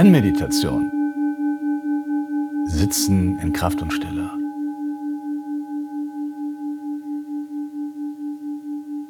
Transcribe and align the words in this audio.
Zen-Meditation. 0.00 0.90
Sitzen 2.66 3.38
in 3.38 3.52
Kraft 3.52 3.82
und 3.82 3.92
Stille. 3.92 4.30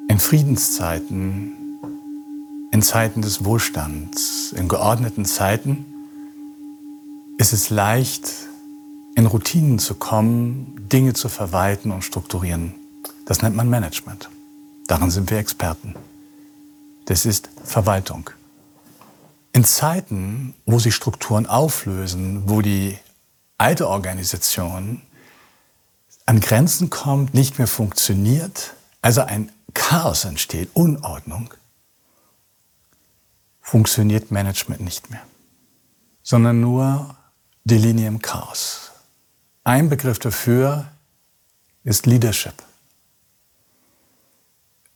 In 0.09 0.19
Friedenszeiten, 0.19 1.53
in 2.71 2.81
Zeiten 2.81 3.21
des 3.21 3.45
Wohlstands, 3.45 4.53
in 4.53 4.67
geordneten 4.67 5.23
Zeiten 5.23 5.85
ist 7.37 7.53
es 7.53 7.69
leicht, 7.69 8.50
in 9.21 9.27
Routinen 9.27 9.77
zu 9.77 9.93
kommen, 9.93 10.89
Dinge 10.89 11.13
zu 11.13 11.29
verwalten 11.29 11.91
und 11.91 12.01
strukturieren. 12.01 12.73
Das 13.27 13.43
nennt 13.43 13.55
man 13.55 13.69
Management. 13.69 14.31
Daran 14.87 15.11
sind 15.11 15.29
wir 15.29 15.37
Experten. 15.37 15.95
Das 17.05 17.27
ist 17.27 17.47
Verwaltung. 17.63 18.31
In 19.53 19.63
Zeiten, 19.63 20.55
wo 20.65 20.79
sich 20.79 20.95
Strukturen 20.95 21.45
auflösen, 21.45 22.49
wo 22.49 22.61
die 22.61 22.97
alte 23.59 23.87
Organisation 23.87 25.03
an 26.25 26.39
Grenzen 26.39 26.89
kommt, 26.89 27.35
nicht 27.35 27.59
mehr 27.59 27.67
funktioniert, 27.67 28.73
also 29.03 29.21
ein 29.21 29.51
Chaos 29.75 30.25
entsteht, 30.25 30.71
Unordnung, 30.73 31.53
funktioniert 33.61 34.31
Management 34.31 34.81
nicht 34.81 35.11
mehr, 35.11 35.21
sondern 36.23 36.59
nur 36.59 37.15
die 37.65 37.77
Linie 37.77 38.07
im 38.07 38.19
Chaos. 38.19 38.90
Ein 39.63 39.89
Begriff 39.89 40.17
dafür 40.17 40.87
ist 41.83 42.07
Leadership. 42.07 42.55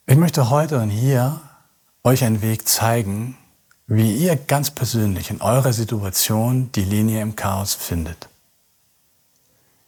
Ich 0.07 0.17
möchte 0.17 0.49
heute 0.49 0.79
und 0.79 0.89
hier 0.89 1.39
euch 2.03 2.23
einen 2.23 2.41
Weg 2.41 2.67
zeigen, 2.67 3.37
wie 3.85 4.15
ihr 4.15 4.35
ganz 4.35 4.71
persönlich 4.71 5.29
in 5.29 5.41
eurer 5.41 5.71
Situation 5.71 6.71
die 6.71 6.83
Linie 6.83 7.21
im 7.21 7.35
Chaos 7.35 7.75
findet. 7.75 8.27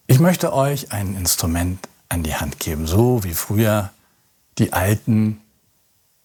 Ich 0.06 0.20
möchte 0.20 0.54
euch 0.54 0.92
ein 0.92 1.16
Instrument 1.16 1.90
an 2.10 2.22
die 2.22 2.36
Hand 2.36 2.60
geben, 2.60 2.86
so 2.86 3.24
wie 3.24 3.34
früher 3.34 3.90
die 4.60 4.74
Alten 4.74 5.42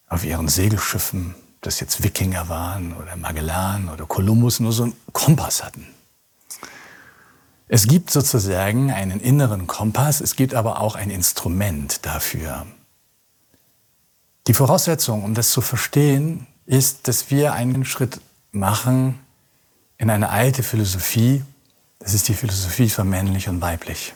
auf 0.09 0.25
ihren 0.25 0.49
Segelschiffen, 0.49 1.35
das 1.63 1.81
jetzt 1.81 2.03
Wikinger 2.03 2.51
waren 2.51 2.93
oder 2.93 3.17
Magellan 3.17 3.89
oder 3.89 4.05
Kolumbus, 4.05 4.61
nur 4.61 4.73
so 4.73 4.83
einen 4.83 4.97
Kompass 5.13 5.65
hatten. 5.65 5.87
Es 7.75 7.87
gibt 7.87 8.11
sozusagen 8.11 8.91
einen 8.91 9.19
inneren 9.19 9.67
Kompass, 9.67 10.21
es 10.21 10.37
gibt 10.37 10.53
aber 10.53 10.79
auch 10.79 10.95
ein 10.95 11.09
Instrument 11.09 12.05
dafür. 12.05 12.67
Die 14.47 14.53
Voraussetzung, 14.53 15.25
um 15.25 15.33
das 15.33 15.53
zu 15.53 15.63
verstehen, 15.63 16.47
ist, 16.67 17.09
dass 17.09 17.31
wir 17.31 17.55
einen 17.55 17.87
Schritt 17.87 18.21
machen 18.51 19.19
in 19.97 20.11
eine 20.11 20.29
alte 20.29 20.63
Philosophie. 20.63 21.45
Das 21.99 22.13
ist 22.13 22.29
die 22.29 22.35
Philosophie 22.35 22.91
von 22.91 23.09
männlich 23.09 23.49
und 23.49 23.63
weiblich. 23.63 24.13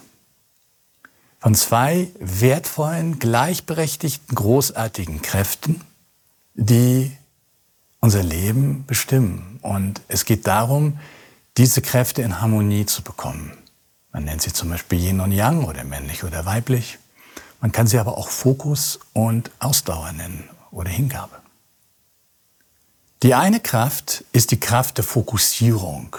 Von 1.39 1.55
zwei 1.55 2.11
wertvollen, 2.19 3.17
gleichberechtigten, 3.17 4.35
großartigen 4.35 5.23
Kräften, 5.23 5.81
die 6.53 7.11
unser 8.01 8.21
Leben 8.21 8.85
bestimmen. 8.85 9.57
Und 9.63 9.99
es 10.09 10.25
geht 10.25 10.45
darum, 10.45 10.99
diese 11.57 11.81
Kräfte 11.81 12.21
in 12.21 12.39
Harmonie 12.39 12.85
zu 12.85 13.01
bekommen. 13.01 13.51
Man 14.11 14.23
nennt 14.23 14.41
sie 14.41 14.53
zum 14.53 14.69
Beispiel 14.69 14.99
Yin 14.99 15.19
und 15.19 15.31
Yang 15.31 15.65
oder 15.65 15.83
männlich 15.83 16.23
oder 16.23 16.45
weiblich. 16.45 16.99
Man 17.59 17.71
kann 17.71 17.87
sie 17.87 17.97
aber 17.97 18.17
auch 18.17 18.29
Fokus 18.29 18.99
und 19.13 19.51
Ausdauer 19.59 20.11
nennen 20.11 20.47
oder 20.71 20.89
Hingabe. 20.89 21.35
Die 23.23 23.33
eine 23.33 23.59
Kraft 23.59 24.23
ist 24.31 24.51
die 24.51 24.59
Kraft 24.59 24.97
der 24.97 25.03
Fokussierung. 25.03 26.15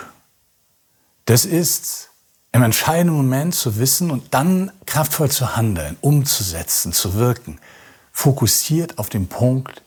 Das 1.27 1.45
ist 1.45 2.11
im 2.51 2.63
entscheidenden 2.63 3.17
Moment 3.17 3.55
zu 3.55 3.79
wissen 3.79 4.11
und 4.11 4.35
dann 4.35 4.73
kraftvoll 4.87 5.31
zu 5.31 5.55
handeln, 5.55 5.97
umzusetzen, 6.01 6.93
zu 6.93 7.15
wirken, 7.15 7.61
fokussiert 8.11 8.99
auf 8.99 9.09
den 9.09 9.29
Punkt, 9.29 9.83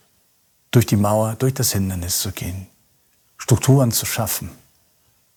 durch 0.70 0.86
die 0.86 0.96
Mauer, 0.96 1.34
durch 1.34 1.52
das 1.52 1.72
Hindernis 1.72 2.20
zu 2.20 2.32
gehen, 2.32 2.66
Strukturen 3.36 3.92
zu 3.92 4.06
schaffen, 4.06 4.50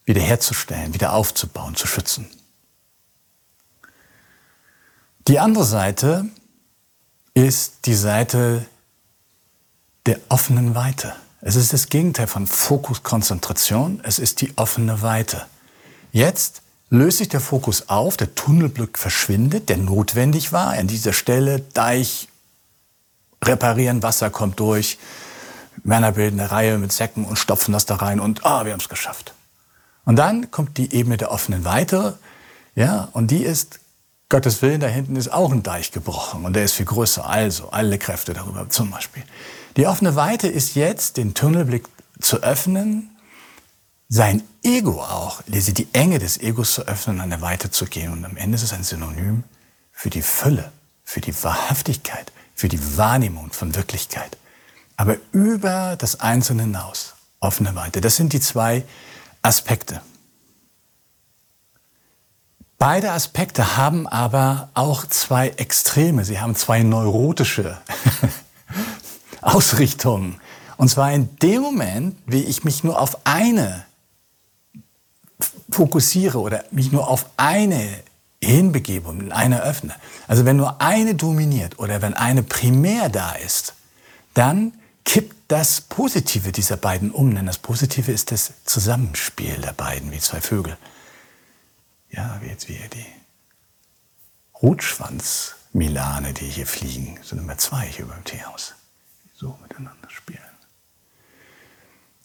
wiederherzustellen, 0.06 0.94
wieder 0.94 1.14
aufzubauen, 1.14 1.76
zu 1.76 1.88
schützen. 1.88 2.30
Die 5.28 5.40
andere 5.40 5.66
Seite 5.66 6.26
ist 7.34 7.86
die 7.86 7.96
Seite 7.96 8.66
der 10.06 10.20
offenen 10.30 10.76
Weite. 10.76 11.16
Es 11.42 11.56
ist 11.56 11.74
das 11.74 11.90
Gegenteil 11.90 12.28
von 12.28 12.48
Fokus, 12.48 13.04
Konzentration. 13.04 14.02
Es 14.04 14.20
ist 14.20 14.42
die 14.42 14.54
offene 14.58 15.02
Weite. 15.04 15.46
Jetzt 16.12 16.64
löst 16.90 17.20
sich 17.20 17.30
der 17.30 17.40
Fokus 17.40 17.90
auf, 17.90 18.18
der 18.18 18.34
Tunnelblick 18.34 18.98
verschwindet, 18.98 19.70
der 19.70 19.78
notwendig 19.78 20.52
war. 20.52 20.70
An 20.70 20.88
dieser 20.88 21.14
Stelle 21.14 21.60
Deich 21.60 22.28
reparieren, 23.44 24.02
Wasser 24.02 24.32
kommt 24.32 24.60
durch. 24.60 24.98
Männer 25.84 26.14
bilden 26.14 26.40
eine 26.40 26.50
Reihe 26.50 26.78
mit 26.80 26.92
Säcken 26.92 27.26
und 27.26 27.38
stopfen 27.38 27.74
das 27.74 27.86
da 27.86 27.98
rein 27.98 28.20
und 28.20 28.44
ah, 28.44 28.66
wir 28.66 28.72
haben 28.72 28.80
es 28.80 28.90
geschafft. 28.90 29.35
Und 30.06 30.16
dann 30.18 30.52
kommt 30.52 30.78
die 30.78 30.94
Ebene 30.94 31.18
der 31.18 31.32
offenen 31.32 31.66
Weite, 31.66 32.18
ja, 32.76 33.10
und 33.14 33.32
die 33.32 33.44
ist 33.44 33.80
Gottes 34.30 34.62
Willen, 34.62 34.80
da 34.80 34.88
hinten 34.88 35.16
ist 35.16 35.32
auch 35.32 35.52
ein 35.52 35.64
Deich 35.64 35.92
gebrochen 35.92 36.46
und 36.46 36.56
der 36.56 36.66
ist 36.66 36.74
viel 36.74 36.86
größer. 36.86 37.28
Also 37.28 37.70
alle 37.70 37.98
Kräfte 37.98 38.34
darüber 38.34 38.70
zum 38.70 38.92
Beispiel. 38.92 39.24
Die 39.78 39.88
offene 39.88 40.16
Weite 40.16 40.48
ist 40.48 40.76
jetzt, 40.76 41.18
den 41.18 41.34
Tunnelblick 41.34 41.86
zu 42.20 42.38
öffnen, 42.44 43.16
sein 44.08 44.44
Ego 44.64 45.02
auch, 45.02 45.42
die 45.48 45.88
Enge 45.94 46.20
des 46.20 46.40
Egos 46.40 46.74
zu 46.74 46.88
öffnen, 46.88 47.22
eine 47.22 47.42
Weite 47.42 47.72
zu 47.72 47.86
gehen. 47.86 48.12
Und 48.12 48.26
am 48.26 48.38
Ende 48.38 48.56
ist 48.56 48.64
es 48.64 48.74
ein 48.74 48.84
Synonym 48.84 49.44
für 49.92 50.10
die 50.10 50.22
Fülle, 50.22 50.72
für 51.04 51.22
die 51.22 51.44
Wahrhaftigkeit, 51.44 52.32
für 52.56 52.68
die 52.68 52.98
Wahrnehmung 52.98 53.52
von 53.52 53.76
Wirklichkeit. 53.76 54.38
Aber 54.98 55.18
über 55.32 55.96
das 55.98 56.20
Einzelne 56.20 56.64
hinaus, 56.64 57.16
offene 57.40 57.76
Weite. 57.76 58.02
Das 58.02 58.16
sind 58.16 58.34
die 58.34 58.40
zwei 58.40 58.84
Aspekte. 59.46 60.02
Beide 62.78 63.12
Aspekte 63.12 63.78
haben 63.78 64.08
aber 64.08 64.70
auch 64.74 65.06
zwei 65.06 65.50
Extreme. 65.50 66.26
Sie 66.26 66.40
haben 66.40 66.56
zwei 66.56 66.84
neurotische 66.84 67.78
Ausrichtung. 69.42 70.40
Und 70.78 70.90
zwar 70.90 71.14
in 71.14 71.38
dem 71.38 71.62
Moment, 71.62 72.18
wie 72.26 72.44
ich 72.44 72.64
mich 72.64 72.84
nur 72.84 73.00
auf 73.00 73.20
eine 73.26 73.86
fokussiere 75.70 76.40
oder 76.40 76.64
mich 76.72 76.92
nur 76.92 77.08
auf 77.08 77.28
eine 77.38 77.88
hinbegebe 78.44 79.14
eine 79.32 79.62
öffne. 79.64 79.96
Also 80.28 80.46
wenn 80.46 80.58
nur 80.58 80.82
eine 80.82 81.16
dominiert 81.16 81.80
oder 81.80 82.02
wenn 82.02 82.14
eine 82.14 82.44
primär 82.44 83.10
da 83.10 83.34
ist, 83.34 83.74
dann 84.34 84.74
kippt 85.06 85.35
das 85.48 85.82
Positive 85.82 86.52
dieser 86.52 86.78
beiden 86.78 87.12
um. 87.12 87.36
Denn 87.36 87.46
das 87.46 87.58
Positive 87.58 88.12
ist 88.12 88.32
das 88.32 88.54
Zusammenspiel 88.66 89.58
der 89.58 89.74
beiden, 89.74 90.12
wie 90.12 90.20
zwei 90.20 90.42
Vögel. 90.42 90.78
Ja, 92.10 92.40
wie 92.42 92.48
jetzt 92.48 92.70
wie 92.70 92.80
die 92.94 93.06
Rotschwanz-Milane, 94.62 96.34
die 96.34 96.46
hier 96.46 96.68
fliegen, 96.68 97.20
sind 97.24 97.40
immer 97.40 97.58
zwei 97.58 97.86
hier 97.86 98.06
beim 98.06 98.24
Teehaus 98.24 98.74
so 99.34 99.58
miteinander 99.62 100.10
spielen. 100.10 100.40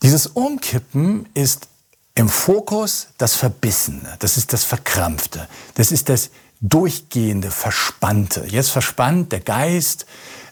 Dieses 0.03 0.29
Umkippen 0.29 1.29
ist 1.35 1.69
im 2.15 2.29
Fokus 2.29 3.09
das 3.19 3.37
Verbissene, 3.37 4.17
das 4.21 4.37
ist 4.37 4.53
das 4.53 4.65
Verkrampfte, 4.65 5.49
das 5.75 5.93
ist 5.93 6.09
das 6.09 6.31
durchgehende 6.61 7.51
Verspannte. 7.51 8.45
Jetzt 8.47 8.71
verspannt 8.71 9.33
der 9.33 9.41
Geist, 9.41 10.07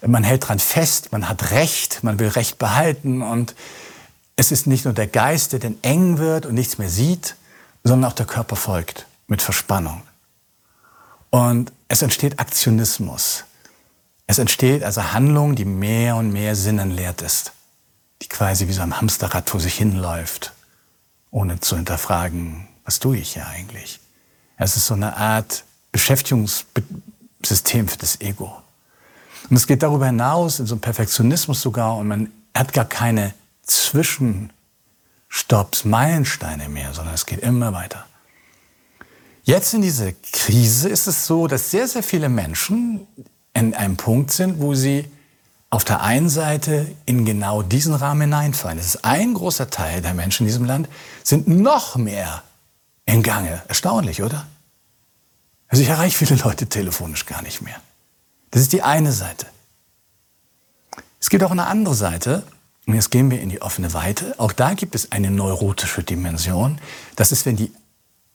man 0.06 0.24
hält 0.24 0.48
dran 0.48 0.58
fest, 0.58 1.12
man 1.12 1.28
hat 1.28 1.50
Recht, 1.50 2.02
man 2.02 2.18
will 2.18 2.28
Recht 2.28 2.58
behalten 2.58 3.22
und 3.22 3.54
es 4.36 4.52
ist 4.52 4.66
nicht 4.66 4.84
nur 4.84 4.94
der 4.94 5.08
Geist, 5.08 5.52
der 5.52 5.58
dann 5.58 5.76
eng 5.82 6.18
wird 6.18 6.46
und 6.46 6.54
nichts 6.54 6.78
mehr 6.78 6.88
sieht, 6.88 7.34
sondern 7.82 8.10
auch 8.10 8.14
der 8.14 8.26
Körper 8.26 8.56
folgt 8.56 9.06
mit 9.26 9.42
Verspannung. 9.42 10.02
Und 11.30 11.72
es 11.88 12.02
entsteht 12.02 12.38
Aktionismus. 12.38 13.44
Es 14.26 14.38
entsteht 14.38 14.84
also 14.84 15.12
Handlung, 15.12 15.56
die 15.56 15.64
mehr 15.64 16.16
und 16.16 16.32
mehr 16.32 16.54
sinnenleert 16.54 17.22
ist, 17.22 17.52
die 18.22 18.28
quasi 18.28 18.68
wie 18.68 18.72
so 18.72 18.82
ein 18.82 19.00
Hamsterrad 19.00 19.48
vor 19.48 19.58
sich 19.58 19.74
hinläuft, 19.74 20.52
ohne 21.30 21.60
zu 21.60 21.76
hinterfragen, 21.76 22.68
was 22.84 23.00
tue 23.00 23.16
ich 23.16 23.34
hier 23.34 23.46
eigentlich. 23.46 24.00
Es 24.56 24.76
ist 24.76 24.86
so 24.86 24.94
eine 24.94 25.16
Art 25.16 25.64
Beschäftigungssystem 25.92 27.88
für 27.88 27.98
das 27.98 28.20
Ego. 28.20 28.62
Und 29.50 29.56
es 29.56 29.66
geht 29.66 29.82
darüber 29.82 30.06
hinaus 30.06 30.60
in 30.60 30.66
so 30.66 30.74
einem 30.74 30.80
Perfektionismus 30.80 31.60
sogar 31.60 31.96
und 31.96 32.08
man 32.08 32.30
hat 32.54 32.72
gar 32.72 32.84
keine 32.84 33.34
Zwischenstopps, 33.62 35.84
Meilensteine 35.84 36.68
mehr, 36.68 36.92
sondern 36.92 37.14
es 37.14 37.26
geht 37.26 37.40
immer 37.40 37.72
weiter. 37.72 38.04
Jetzt 39.44 39.72
in 39.72 39.82
dieser 39.82 40.12
Krise 40.32 40.88
ist 40.88 41.06
es 41.06 41.26
so, 41.26 41.46
dass 41.46 41.70
sehr, 41.70 41.88
sehr 41.88 42.02
viele 42.02 42.28
Menschen 42.28 43.06
in 43.54 43.74
einem 43.74 43.96
Punkt 43.96 44.30
sind, 44.30 44.60
wo 44.60 44.74
sie 44.74 45.06
auf 45.70 45.84
der 45.84 46.02
einen 46.02 46.28
Seite 46.28 46.94
in 47.06 47.24
genau 47.24 47.62
diesen 47.62 47.94
Rahmen 47.94 48.22
hineinfallen. 48.22 48.78
Es 48.78 48.86
ist 48.86 49.04
ein 49.04 49.34
großer 49.34 49.70
Teil 49.70 50.02
der 50.02 50.14
Menschen 50.14 50.44
in 50.44 50.48
diesem 50.48 50.64
Land, 50.64 50.88
sind 51.22 51.48
noch 51.48 51.96
mehr 51.96 52.42
in 53.04 53.22
Gange. 53.22 53.62
Erstaunlich, 53.68 54.22
oder? 54.22 54.46
Also 55.68 55.82
ich 55.82 55.88
erreiche 55.88 56.16
viele 56.16 56.40
Leute 56.40 56.66
telefonisch 56.66 57.26
gar 57.26 57.42
nicht 57.42 57.62
mehr. 57.62 57.76
Das 58.50 58.62
ist 58.62 58.72
die 58.72 58.82
eine 58.82 59.12
Seite. 59.12 59.46
Es 61.20 61.30
gibt 61.30 61.42
auch 61.44 61.50
eine 61.50 61.66
andere 61.66 61.94
Seite, 61.94 62.44
und 62.88 62.94
jetzt 62.94 63.10
gehen 63.10 63.30
wir 63.30 63.42
in 63.42 63.50
die 63.50 63.60
offene 63.60 63.92
Weite. 63.92 64.34
Auch 64.38 64.52
da 64.52 64.72
gibt 64.72 64.94
es 64.94 65.12
eine 65.12 65.30
neurotische 65.30 66.02
Dimension. 66.02 66.80
Das 67.16 67.32
ist, 67.32 67.44
wenn 67.44 67.56
die 67.56 67.70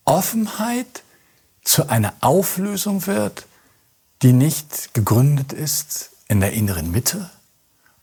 Offenheit 0.06 1.02
zu 1.64 1.90
einer 1.90 2.14
Auflösung 2.22 3.08
wird, 3.08 3.48
die 4.22 4.32
nicht 4.32 4.94
gegründet 4.94 5.54
ist 5.54 6.12
in 6.28 6.40
der 6.40 6.54
inneren 6.54 6.92
Mitte 6.92 7.32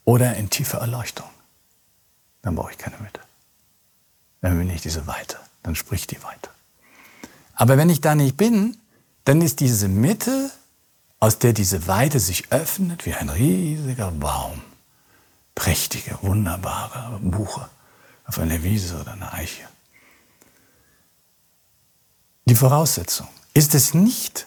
oder 0.04 0.34
in 0.34 0.50
tiefer 0.50 0.78
Erleuchtung. 0.78 1.28
Dann 2.42 2.56
brauche 2.56 2.72
ich 2.72 2.78
keine 2.78 2.98
Mitte. 2.98 3.20
Dann 4.40 4.58
bin 4.58 4.68
ich 4.70 4.82
diese 4.82 5.06
Weite. 5.06 5.36
Dann 5.62 5.76
spricht 5.76 6.10
die 6.10 6.22
Weite. 6.24 6.50
Aber 7.54 7.76
wenn 7.76 7.90
ich 7.90 8.00
da 8.00 8.16
nicht 8.16 8.36
bin, 8.36 8.76
dann 9.24 9.40
ist 9.40 9.60
diese 9.60 9.86
Mitte, 9.86 10.50
aus 11.20 11.38
der 11.38 11.52
diese 11.52 11.86
Weite 11.86 12.18
sich 12.18 12.50
öffnet, 12.50 13.04
wie 13.04 13.14
ein 13.14 13.28
riesiger 13.28 14.10
Baum. 14.10 14.62
Prächtige, 15.54 16.18
wunderbare 16.22 17.18
Buche 17.20 17.68
auf 18.26 18.38
einer 18.38 18.62
Wiese 18.62 18.98
oder 18.98 19.12
einer 19.12 19.34
Eiche. 19.34 19.68
Die 22.46 22.54
Voraussetzung 22.54 23.28
ist 23.52 23.74
es 23.74 23.92
nicht, 23.92 24.46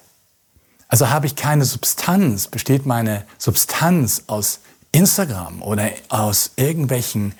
also 0.87 1.09
habe 1.09 1.27
ich 1.27 1.35
keine 1.35 1.65
Substanz, 1.65 2.47
besteht 2.47 2.85
meine 2.85 3.25
Substanz 3.37 4.23
aus 4.27 4.59
Instagram 4.91 5.61
oder 5.61 5.89
aus 6.09 6.51
irgendwelchen 6.55 7.33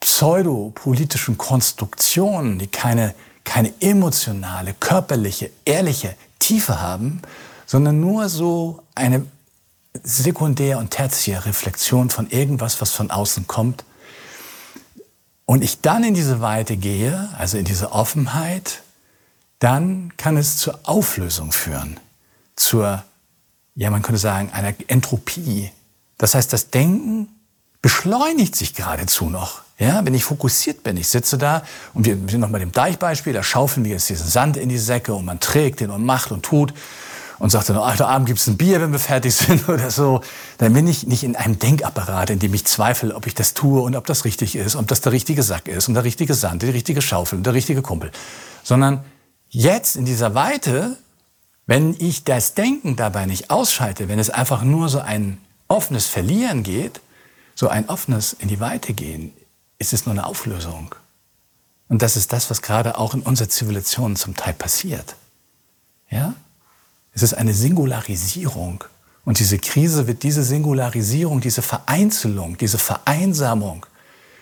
pseudopolitischen 0.00 1.38
Konstruktionen, 1.38 2.58
die 2.58 2.66
keine, 2.66 3.14
keine 3.42 3.72
emotionale, 3.80 4.74
körperliche, 4.74 5.50
ehrliche 5.64 6.14
Tiefe 6.38 6.80
haben, 6.80 7.22
sondern 7.66 8.00
nur 8.00 8.28
so 8.28 8.82
eine 8.94 9.26
sekundär- 10.02 10.78
und 10.78 10.90
tertiäre 10.90 11.46
Reflexion 11.46 12.10
von 12.10 12.28
irgendwas, 12.30 12.80
was 12.80 12.90
von 12.90 13.10
außen 13.10 13.46
kommt. 13.46 13.84
Und 15.46 15.62
ich 15.62 15.80
dann 15.80 16.04
in 16.04 16.14
diese 16.14 16.40
Weite 16.40 16.76
gehe, 16.76 17.28
also 17.36 17.58
in 17.58 17.64
diese 17.64 17.92
Offenheit, 17.92 18.82
dann 19.58 20.12
kann 20.16 20.36
es 20.36 20.56
zur 20.56 20.80
Auflösung 20.84 21.52
führen, 21.52 22.00
zur, 22.56 23.04
ja, 23.74 23.90
man 23.90 24.02
könnte 24.02 24.20
sagen, 24.20 24.50
einer 24.52 24.74
Entropie. 24.88 25.70
Das 26.18 26.34
heißt, 26.34 26.52
das 26.52 26.70
Denken 26.70 27.28
beschleunigt 27.82 28.56
sich 28.56 28.74
geradezu 28.74 29.28
noch. 29.28 29.62
Ja, 29.78 30.04
wenn 30.06 30.14
ich 30.14 30.24
fokussiert 30.24 30.84
bin, 30.84 30.96
ich 30.96 31.08
sitze 31.08 31.36
da 31.36 31.64
und 31.94 32.06
wir 32.06 32.14
sind 32.14 32.40
noch 32.40 32.50
bei 32.50 32.60
dem 32.60 32.70
Deichbeispiel, 32.70 33.32
da 33.32 33.42
schaufeln 33.42 33.84
wir 33.84 33.92
jetzt 33.92 34.08
diesen 34.08 34.28
Sand 34.28 34.56
in 34.56 34.68
die 34.68 34.78
Säcke 34.78 35.14
und 35.14 35.24
man 35.24 35.40
trägt 35.40 35.80
den 35.80 35.90
und 35.90 36.04
macht 36.04 36.30
und 36.30 36.44
tut 36.44 36.72
und 37.38 37.50
sagt 37.50 37.68
dann, 37.68 37.78
heute 37.78 38.06
Abend 38.06 38.26
gibt 38.26 38.38
es 38.38 38.46
ein 38.46 38.56
Bier, 38.56 38.80
wenn 38.80 38.92
wir 38.92 38.98
fertig 38.98 39.34
sind 39.34 39.68
oder 39.68 39.90
so, 39.90 40.20
dann 40.58 40.72
bin 40.72 40.86
ich 40.86 41.06
nicht 41.06 41.22
in 41.24 41.36
einem 41.36 41.58
Denkapparat, 41.58 42.30
in 42.30 42.38
dem 42.38 42.54
ich 42.54 42.64
zweifle, 42.64 43.14
ob 43.14 43.26
ich 43.26 43.34
das 43.34 43.54
tue 43.54 43.80
und 43.80 43.96
ob 43.96 44.06
das 44.06 44.24
richtig 44.24 44.56
ist, 44.56 44.76
ob 44.76 44.86
das 44.86 45.00
der 45.00 45.12
richtige 45.12 45.42
Sack 45.42 45.68
ist 45.68 45.88
und 45.88 45.94
der 45.94 46.04
richtige 46.04 46.34
Sand, 46.34 46.62
die 46.62 46.70
richtige 46.70 47.02
Schaufel 47.02 47.38
und 47.38 47.44
der 47.44 47.54
richtige 47.54 47.82
Kumpel, 47.82 48.10
sondern 48.62 49.04
jetzt 49.48 49.96
in 49.96 50.04
dieser 50.04 50.34
Weite, 50.34 50.96
wenn 51.66 51.94
ich 51.98 52.24
das 52.24 52.54
Denken 52.54 52.96
dabei 52.96 53.26
nicht 53.26 53.50
ausschalte, 53.50 54.08
wenn 54.08 54.18
es 54.18 54.30
einfach 54.30 54.62
nur 54.62 54.88
so 54.88 55.00
ein 55.00 55.38
offenes 55.68 56.06
Verlieren 56.06 56.62
geht, 56.62 57.00
so 57.54 57.68
ein 57.68 57.88
offenes 57.88 58.34
in 58.34 58.48
die 58.48 58.60
Weite 58.60 58.92
gehen, 58.92 59.32
ist 59.78 59.92
es 59.92 60.06
nur 60.06 60.12
eine 60.12 60.26
Auflösung. 60.26 60.94
Und 61.88 62.02
das 62.02 62.16
ist 62.16 62.32
das, 62.32 62.50
was 62.50 62.62
gerade 62.62 62.98
auch 62.98 63.14
in 63.14 63.20
unserer 63.20 63.48
Zivilisation 63.48 64.16
zum 64.16 64.36
Teil 64.36 64.54
passiert. 64.54 65.16
Ja? 66.10 66.34
Es 67.14 67.22
ist 67.22 67.34
eine 67.34 67.54
Singularisierung. 67.54 68.84
Und 69.24 69.38
diese 69.38 69.58
Krise 69.58 70.06
wird 70.06 70.22
diese 70.22 70.42
Singularisierung, 70.42 71.40
diese 71.40 71.62
Vereinzelung, 71.62 72.58
diese 72.58 72.78
Vereinsamung 72.78 73.86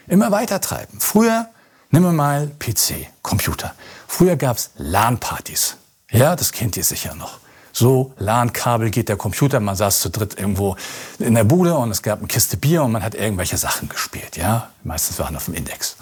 immer 0.09 0.33
weiter 0.33 0.61
treiben. 0.61 0.99
Früher, 0.99 1.49
nehmen 1.91 2.07
wir 2.07 2.13
mal 2.13 2.51
PC, 2.59 3.07
Computer. 3.23 3.75
Früher 4.09 4.37
gab's 4.37 4.71
LAN-Partys. 4.77 5.77
Ja, 6.11 6.35
das 6.35 6.51
kennt 6.53 6.77
ihr 6.77 6.85
sicher 6.85 7.15
noch. 7.15 7.39
So, 7.73 8.13
LAN-Kabel 8.19 8.91
geht 8.91 9.09
der 9.09 9.17
Computer, 9.17 9.59
man 9.61 9.77
saß 9.77 10.01
zu 10.01 10.11
dritt 10.11 10.39
irgendwo 10.39 10.77
in 11.19 11.35
der 11.35 11.45
Bude 11.45 11.75
und 11.75 11.91
es 11.91 12.03
gab 12.03 12.19
eine 12.19 12.29
Kiste 12.29 12.59
Bier 12.59 12.83
und 12.83 12.93
man 12.93 13.03
hat 13.03 13.15
irgendwelche 13.15 13.57
Sachen 13.57 13.89
gespielt, 13.89 14.37
ja. 14.37 14.69
Meistens 14.83 15.19
waren 15.19 15.35
auf 15.37 15.47
dem 15.47 15.55
Index. 15.55 15.97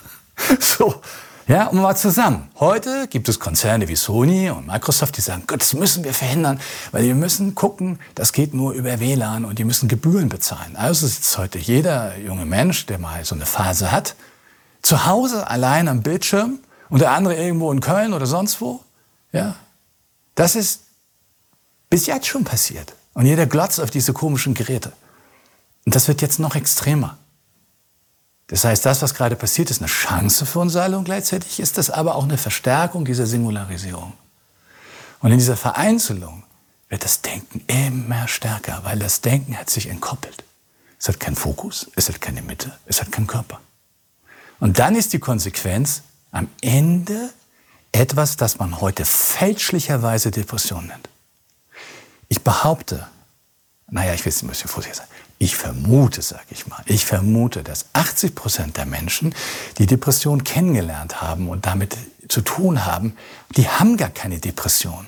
so, 0.60 1.02
ja, 1.50 1.66
und 1.66 1.78
mal 1.78 1.96
zusammen. 1.96 2.48
Heute 2.60 3.08
gibt 3.08 3.28
es 3.28 3.40
Konzerne 3.40 3.88
wie 3.88 3.96
Sony 3.96 4.50
und 4.50 4.68
Microsoft, 4.68 5.16
die 5.16 5.20
sagen, 5.20 5.42
Gott, 5.48 5.60
das 5.60 5.74
müssen 5.74 6.04
wir 6.04 6.14
verhindern, 6.14 6.60
weil 6.92 7.02
wir 7.02 7.16
müssen 7.16 7.56
gucken, 7.56 7.98
das 8.14 8.32
geht 8.32 8.54
nur 8.54 8.72
über 8.72 9.00
WLAN 9.00 9.44
und 9.44 9.58
die 9.58 9.64
müssen 9.64 9.88
Gebühren 9.88 10.28
bezahlen. 10.28 10.76
Also 10.76 11.08
sitzt 11.08 11.36
heute 11.38 11.58
jeder 11.58 12.16
junge 12.18 12.46
Mensch, 12.46 12.86
der 12.86 12.98
mal 12.98 13.24
so 13.24 13.34
eine 13.34 13.46
Phase 13.46 13.90
hat, 13.90 14.14
zu 14.80 15.06
Hause 15.06 15.48
allein 15.48 15.88
am 15.88 16.02
Bildschirm 16.02 16.60
und 16.88 17.00
der 17.00 17.10
andere 17.10 17.34
irgendwo 17.34 17.72
in 17.72 17.80
Köln 17.80 18.12
oder 18.12 18.26
sonst 18.26 18.60
wo. 18.60 18.84
Ja, 19.32 19.56
das 20.36 20.54
ist 20.54 20.82
bis 21.88 22.06
jetzt 22.06 22.28
schon 22.28 22.44
passiert. 22.44 22.94
Und 23.12 23.26
jeder 23.26 23.46
glotzt 23.46 23.80
auf 23.80 23.90
diese 23.90 24.12
komischen 24.12 24.54
Geräte. 24.54 24.92
Und 25.84 25.96
das 25.96 26.06
wird 26.06 26.22
jetzt 26.22 26.38
noch 26.38 26.54
extremer. 26.54 27.18
Das 28.50 28.64
heißt, 28.64 28.84
das, 28.84 29.00
was 29.00 29.14
gerade 29.14 29.36
passiert, 29.36 29.70
ist 29.70 29.80
eine 29.80 29.86
Chance 29.86 30.44
für 30.44 30.58
uns 30.58 30.74
alle 30.74 30.98
und 30.98 31.04
gleichzeitig 31.04 31.60
ist 31.60 31.78
das 31.78 31.88
aber 31.88 32.16
auch 32.16 32.24
eine 32.24 32.36
Verstärkung 32.36 33.04
dieser 33.04 33.24
Singularisierung. 33.24 34.12
Und 35.20 35.30
in 35.30 35.38
dieser 35.38 35.56
Vereinzelung 35.56 36.42
wird 36.88 37.04
das 37.04 37.22
Denken 37.22 37.62
immer 37.68 38.26
stärker, 38.26 38.80
weil 38.82 38.98
das 38.98 39.20
Denken 39.20 39.56
hat 39.56 39.70
sich 39.70 39.86
entkoppelt. 39.86 40.42
Es 40.98 41.06
hat 41.06 41.20
keinen 41.20 41.36
Fokus, 41.36 41.92
es 41.94 42.08
hat 42.08 42.20
keine 42.20 42.42
Mitte, 42.42 42.76
es 42.86 43.00
hat 43.00 43.12
keinen 43.12 43.28
Körper. 43.28 43.60
Und 44.58 44.80
dann 44.80 44.96
ist 44.96 45.12
die 45.12 45.20
Konsequenz 45.20 46.02
am 46.32 46.48
Ende 46.60 47.30
etwas, 47.92 48.36
das 48.36 48.58
man 48.58 48.80
heute 48.80 49.04
fälschlicherweise 49.04 50.32
Depression 50.32 50.88
nennt. 50.88 51.08
Ich 52.28 52.42
behaupte, 52.42 53.06
naja, 53.88 54.12
ich 54.12 54.24
will 54.24 54.30
es 54.30 54.42
ein 54.42 54.48
bisschen 54.48 54.68
vorsichtig 54.68 54.98
sein, 54.98 55.06
ich 55.40 55.56
vermute, 55.56 56.20
sage 56.20 56.44
ich 56.50 56.66
mal, 56.66 56.82
ich 56.84 57.06
vermute, 57.06 57.62
dass 57.62 57.86
80 57.94 58.34
Prozent 58.34 58.76
der 58.76 58.84
Menschen, 58.84 59.34
die 59.78 59.86
Depression 59.86 60.44
kennengelernt 60.44 61.22
haben 61.22 61.48
und 61.48 61.64
damit 61.64 61.96
zu 62.28 62.42
tun 62.42 62.84
haben, 62.84 63.16
die 63.56 63.66
haben 63.66 63.96
gar 63.96 64.10
keine 64.10 64.38
Depression, 64.38 65.06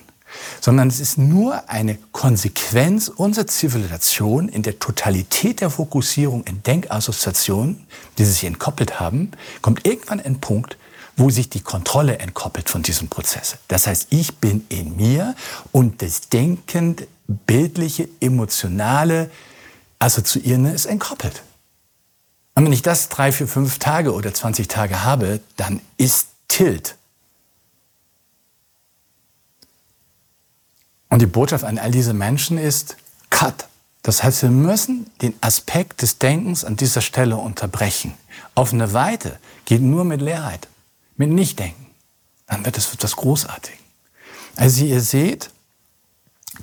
sondern 0.63 0.89
es 0.89 1.01
ist 1.01 1.19
nur 1.19 1.69
eine 1.69 1.99
Konsequenz 2.13 3.09
unserer 3.09 3.47
Zivilisation 3.47 4.49
in 4.49 4.63
der 4.63 4.79
Totalität 4.79 5.61
der 5.61 5.69
Fokussierung 5.69 6.45
in 6.45 6.63
Denkassoziationen, 6.63 7.87
die 8.17 8.25
sich 8.25 8.45
entkoppelt 8.45 8.99
haben, 8.99 9.33
kommt 9.61 9.87
irgendwann 9.87 10.19
ein 10.19 10.41
Punkt, 10.41 10.79
wo 11.15 11.29
sich 11.29 11.51
die 11.51 11.61
Kontrolle 11.61 12.21
entkoppelt 12.21 12.71
von 12.71 12.83
diesem 12.83 13.09
Prozess. 13.09 13.59
Das 13.69 13.87
heißt, 13.87 14.07
ich 14.09 14.39
bin 14.39 14.65
in 14.71 14.97
mir 14.97 15.35
und 15.73 16.01
das 16.01 16.31
Denken, 16.31 16.97
bildliche, 17.27 18.09
emotionale, 18.21 19.31
Assoziierende 20.03 20.71
ist 20.71 20.87
entkoppelt. 20.87 21.43
Und 22.55 22.65
wenn 22.65 22.73
ich 22.73 22.83
das 22.83 23.09
drei, 23.09 23.33
vier, 23.33 23.49
fünf 23.49 23.79
Tage 23.79 24.13
oder 24.13 24.35
20 24.35 24.69
Tage 24.69 25.05
habe, 25.05 25.41
dann 25.57 25.81
ist 25.97 26.29
Tilt. 26.49 26.97
Und 31.09 31.23
die 31.23 31.27
Botschaft 31.27 31.65
an 31.65 31.79
all 31.79 31.91
diese 31.91 32.13
Menschen 32.13 32.59
ist 32.59 32.97
Cut. 33.31 33.69
Das 34.03 34.23
heißt, 34.23 34.43
wir 34.43 34.51
müssen 34.51 35.11
den 35.23 35.35
Aspekt 35.41 36.03
des 36.03 36.19
Denkens 36.19 36.65
an 36.65 36.77
dieser 36.77 37.01
Stelle 37.01 37.37
unterbrechen. 37.37 38.15
Auf 38.55 38.73
eine 38.73 38.93
Weite 38.93 39.39
geht 39.65 39.81
nur 39.81 40.05
mit 40.05 40.21
Leerheit, 40.21 40.69
mit 41.17 41.31
Nichtdenken. 41.31 41.87
Dann 42.47 42.65
wird 42.65 42.77
es 42.77 42.93
etwas 42.93 43.17
Großartiges. 43.17 43.79
Also 44.57 44.85
ihr 44.85 45.01
seht, 45.01 45.51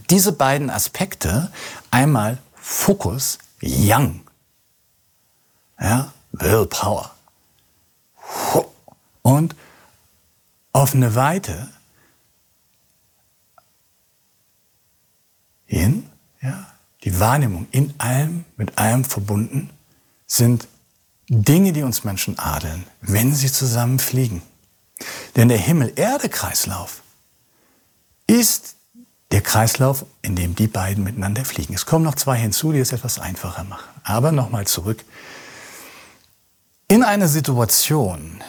diese 0.09 0.33
beiden 0.33 0.69
Aspekte, 0.69 1.51
einmal 1.89 2.37
Fokus, 2.71 3.39
Yang. 3.61 4.21
Ja, 5.79 6.13
Willpower. 6.31 7.15
Und 9.23 9.55
auf 10.71 10.93
eine 10.93 11.15
Weite 11.15 11.67
hin, 15.65 16.07
ja, 16.41 16.71
die 17.03 17.19
Wahrnehmung 17.19 17.67
in 17.71 17.95
allem, 17.97 18.45
mit 18.55 18.77
allem 18.77 19.03
verbunden, 19.03 19.71
sind 20.27 20.67
Dinge, 21.27 21.73
die 21.73 21.81
uns 21.81 22.03
Menschen 22.03 22.37
adeln, 22.37 22.85
wenn 23.01 23.33
sie 23.33 23.51
zusammen 23.51 23.97
fliegen. 23.97 24.43
Denn 25.35 25.47
der 25.47 25.57
Himmel-Erde-Kreislauf 25.57 27.01
ist 28.27 28.75
der 29.31 29.41
Kreislauf, 29.41 30.05
in 30.21 30.35
dem 30.35 30.55
die 30.55 30.67
beiden 30.67 31.03
miteinander 31.03 31.45
fliegen. 31.45 31.73
Es 31.73 31.85
kommen 31.85 32.03
noch 32.03 32.15
zwei 32.15 32.37
hinzu, 32.37 32.71
die 32.71 32.79
es 32.79 32.91
etwas 32.91 33.19
einfacher 33.19 33.63
machen. 33.63 33.89
Aber 34.03 34.31
nochmal 34.31 34.65
zurück. 34.65 35.03
In 36.87 37.03
einer 37.03 37.27
Situation, 37.27 38.41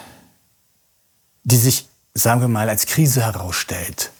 die 1.43 1.57
sich, 1.57 1.87
sagen 2.15 2.41
wir 2.41 2.47
mal, 2.47 2.69
als 2.69 2.87
Krise 2.87 3.21
herausstellt, 3.21 4.11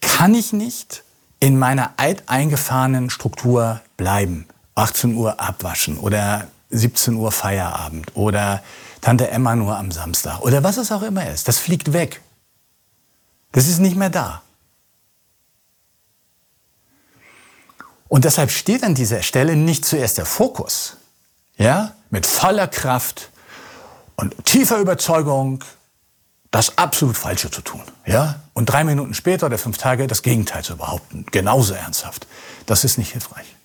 kann 0.00 0.34
ich 0.34 0.52
nicht 0.52 1.04
in 1.38 1.58
meiner 1.58 1.92
alteingefahrenen 1.96 3.10
Struktur 3.10 3.80
bleiben. 3.96 4.46
18 4.74 5.14
Uhr 5.14 5.40
abwaschen 5.40 5.98
oder 5.98 6.48
17 6.70 7.14
Uhr 7.14 7.30
Feierabend 7.30 8.16
oder 8.16 8.62
Tante 9.00 9.30
Emma 9.30 9.54
nur 9.54 9.76
am 9.76 9.92
Samstag 9.92 10.40
oder 10.40 10.64
was 10.64 10.78
es 10.78 10.90
auch 10.90 11.02
immer 11.02 11.28
ist. 11.28 11.46
Das 11.46 11.58
fliegt 11.58 11.92
weg. 11.92 12.20
Das 13.52 13.68
ist 13.68 13.78
nicht 13.78 13.96
mehr 13.96 14.10
da. 14.10 14.42
Und 18.14 18.24
deshalb 18.24 18.52
steht 18.52 18.84
an 18.84 18.94
dieser 18.94 19.22
Stelle 19.22 19.56
nicht 19.56 19.84
zuerst 19.84 20.18
der 20.18 20.24
Fokus, 20.24 20.98
ja, 21.56 21.96
mit 22.10 22.26
voller 22.26 22.68
Kraft 22.68 23.28
und 24.14 24.36
tiefer 24.44 24.78
Überzeugung, 24.78 25.64
das 26.52 26.78
absolut 26.78 27.16
Falsche 27.16 27.50
zu 27.50 27.60
tun, 27.60 27.82
ja, 28.06 28.36
und 28.52 28.66
drei 28.66 28.84
Minuten 28.84 29.14
später 29.14 29.46
oder 29.46 29.58
fünf 29.58 29.78
Tage 29.78 30.06
das 30.06 30.22
Gegenteil 30.22 30.62
zu 30.62 30.76
behaupten, 30.76 31.26
genauso 31.32 31.74
ernsthaft. 31.74 32.28
Das 32.66 32.84
ist 32.84 32.98
nicht 32.98 33.10
hilfreich. 33.10 33.56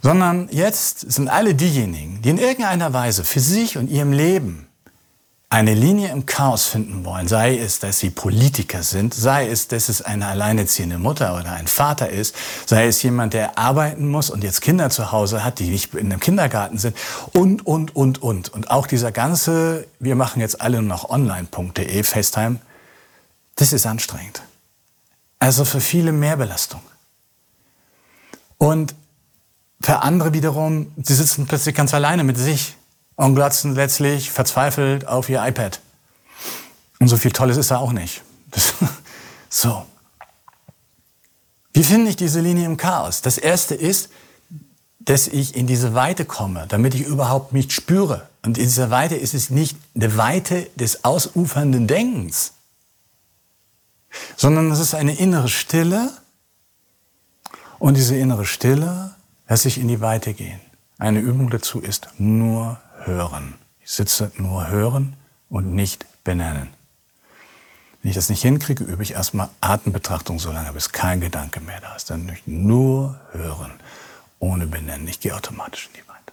Sondern 0.00 0.48
jetzt 0.52 1.00
sind 1.00 1.28
alle 1.28 1.56
diejenigen, 1.56 2.22
die 2.22 2.30
in 2.30 2.38
irgendeiner 2.38 2.92
Weise 2.92 3.24
für 3.24 3.40
sich 3.40 3.76
und 3.76 3.90
ihrem 3.90 4.12
Leben 4.12 4.67
eine 5.50 5.72
Linie 5.72 6.10
im 6.10 6.26
Chaos 6.26 6.66
finden 6.66 7.06
wollen, 7.06 7.26
sei 7.26 7.58
es, 7.58 7.78
dass 7.78 7.98
sie 7.98 8.10
Politiker 8.10 8.82
sind, 8.82 9.14
sei 9.14 9.48
es, 9.48 9.66
dass 9.66 9.88
es 9.88 10.02
eine 10.02 10.26
alleinerziehende 10.26 10.98
Mutter 10.98 11.34
oder 11.34 11.52
ein 11.52 11.66
Vater 11.66 12.10
ist, 12.10 12.36
sei 12.66 12.86
es 12.86 13.02
jemand, 13.02 13.32
der 13.32 13.56
arbeiten 13.56 14.08
muss 14.08 14.28
und 14.28 14.44
jetzt 14.44 14.60
Kinder 14.60 14.90
zu 14.90 15.10
Hause 15.10 15.44
hat, 15.44 15.58
die 15.58 15.70
nicht 15.70 15.94
in 15.94 16.12
einem 16.12 16.20
Kindergarten 16.20 16.76
sind 16.76 16.94
und, 17.32 17.66
und, 17.66 17.96
und, 17.96 18.22
und. 18.22 18.50
Und 18.50 18.70
auch 18.70 18.86
dieser 18.86 19.10
ganze, 19.10 19.86
wir 19.98 20.16
machen 20.16 20.40
jetzt 20.40 20.60
alle 20.60 20.82
nur 20.82 20.88
noch 20.88 21.08
online.de, 21.08 22.02
FaceTime, 22.02 22.60
das 23.56 23.72
ist 23.72 23.86
anstrengend. 23.86 24.42
Also 25.38 25.64
für 25.64 25.80
viele 25.80 26.12
mehr 26.12 26.36
Belastung. 26.36 26.82
Und 28.58 28.94
für 29.80 30.02
andere 30.02 30.34
wiederum, 30.34 30.92
sie 31.02 31.14
sitzen 31.14 31.46
plötzlich 31.46 31.74
ganz 31.74 31.94
alleine 31.94 32.24
mit 32.24 32.36
sich 32.36 32.76
und 33.18 33.34
glotzen 33.34 33.74
letztlich 33.74 34.30
verzweifelt 34.30 35.06
auf 35.08 35.28
ihr 35.28 35.44
iPad. 35.44 35.80
Und 37.00 37.08
so 37.08 37.16
viel 37.16 37.32
Tolles 37.32 37.56
ist 37.56 37.70
da 37.70 37.78
auch 37.78 37.92
nicht. 37.92 38.22
So. 39.50 39.86
Wie 41.72 41.82
finde 41.82 42.10
ich 42.10 42.16
diese 42.16 42.42
Linie 42.42 42.66
im 42.66 42.76
Chaos? 42.76 43.22
Das 43.22 43.38
erste 43.38 43.74
ist, 43.74 44.10
dass 44.98 45.26
ich 45.26 45.56
in 45.56 45.66
diese 45.66 45.94
Weite 45.94 46.26
komme, 46.26 46.66
damit 46.68 46.94
ich 46.94 47.06
überhaupt 47.06 47.54
mich 47.54 47.72
spüre. 47.72 48.28
Und 48.44 48.58
in 48.58 48.64
dieser 48.64 48.90
Weite 48.90 49.16
ist 49.16 49.32
es 49.32 49.48
nicht 49.48 49.78
eine 49.94 50.18
Weite 50.18 50.68
des 50.76 51.02
ausufernden 51.02 51.86
Denkens, 51.86 52.52
sondern 54.36 54.70
es 54.70 54.80
ist 54.80 54.94
eine 54.94 55.16
innere 55.16 55.48
Stille. 55.48 56.12
Und 57.78 57.96
diese 57.96 58.16
innere 58.16 58.44
Stille 58.44 59.14
lässt 59.48 59.62
sich 59.62 59.78
in 59.78 59.88
die 59.88 60.02
Weite 60.02 60.34
gehen. 60.34 60.60
Eine 60.98 61.20
Übung 61.20 61.48
dazu 61.48 61.80
ist 61.80 62.08
nur 62.18 62.78
hören. 63.04 63.54
Ich 63.80 63.92
sitze 63.92 64.30
nur 64.36 64.68
hören 64.68 65.16
und 65.48 65.72
nicht 65.74 66.06
benennen. 66.24 66.68
Wenn 68.02 68.10
ich 68.10 68.14
das 68.14 68.28
nicht 68.28 68.42
hinkriege, 68.42 68.84
übe 68.84 69.02
ich 69.02 69.12
erstmal 69.12 69.48
Atembetrachtung 69.60 70.38
so 70.38 70.52
lange, 70.52 70.72
bis 70.72 70.92
kein 70.92 71.20
Gedanke 71.20 71.60
mehr 71.60 71.80
da 71.80 71.96
ist. 71.96 72.10
Dann 72.10 72.30
nur 72.46 73.18
hören, 73.32 73.72
ohne 74.38 74.66
benennen. 74.66 75.08
Ich 75.08 75.20
gehe 75.20 75.34
automatisch 75.34 75.88
in 75.92 76.00
die 76.00 76.08
Weite. 76.08 76.32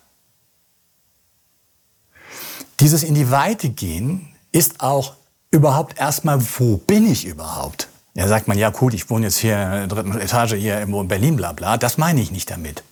Dieses 2.79 3.03
in 3.03 3.15
die 3.15 3.31
Weite 3.31 3.69
gehen 3.69 4.27
ist 4.51 4.81
auch 4.81 5.15
überhaupt 5.49 5.97
erstmal, 5.97 6.39
wo 6.59 6.77
bin 6.77 7.09
ich 7.09 7.25
überhaupt? 7.25 7.87
Ja, 8.13 8.27
sagt 8.27 8.47
man, 8.47 8.57
ja 8.57 8.69
gut, 8.69 8.93
ich 8.93 9.09
wohne 9.09 9.25
jetzt 9.25 9.37
hier 9.37 9.55
in 9.55 9.71
der 9.71 9.87
dritten 9.87 10.17
Etage 10.19 10.53
hier 10.53 10.79
irgendwo 10.79 11.01
in 11.01 11.07
Berlin, 11.07 11.35
bla 11.35 11.51
bla. 11.51 11.77
Das 11.77 11.97
meine 11.97 12.21
ich 12.21 12.31
nicht 12.31 12.49
damit. 12.49 12.83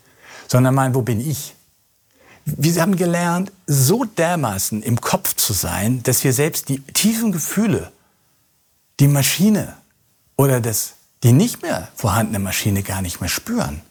Sondern 0.48 0.76
mein, 0.76 0.96
wo 0.96 1.02
bin 1.02 1.20
ich? 1.20 1.56
Wir 2.46 2.82
haben 2.82 2.96
gelernt, 2.96 3.52
so 3.68 4.04
dermaßen 4.04 4.84
im 4.84 5.00
Kopf 5.00 5.36
zu 5.36 5.54
sein, 5.54 6.04
dass 6.04 6.24
wir 6.24 6.34
selbst 6.34 6.70
die 6.70 6.80
tiefen 6.80 7.32
Gefühle, 7.32 7.92
die 9.00 9.08
Maschine 9.08 9.76
oder 10.36 10.60
das, 10.60 10.94
die 11.24 11.32
nicht 11.32 11.62
mehr 11.62 11.88
vorhandene 11.96 12.40
Maschine 12.40 12.84
gar 12.84 13.02
nicht 13.02 13.22
mehr 13.22 13.30
spüren. 13.30 13.82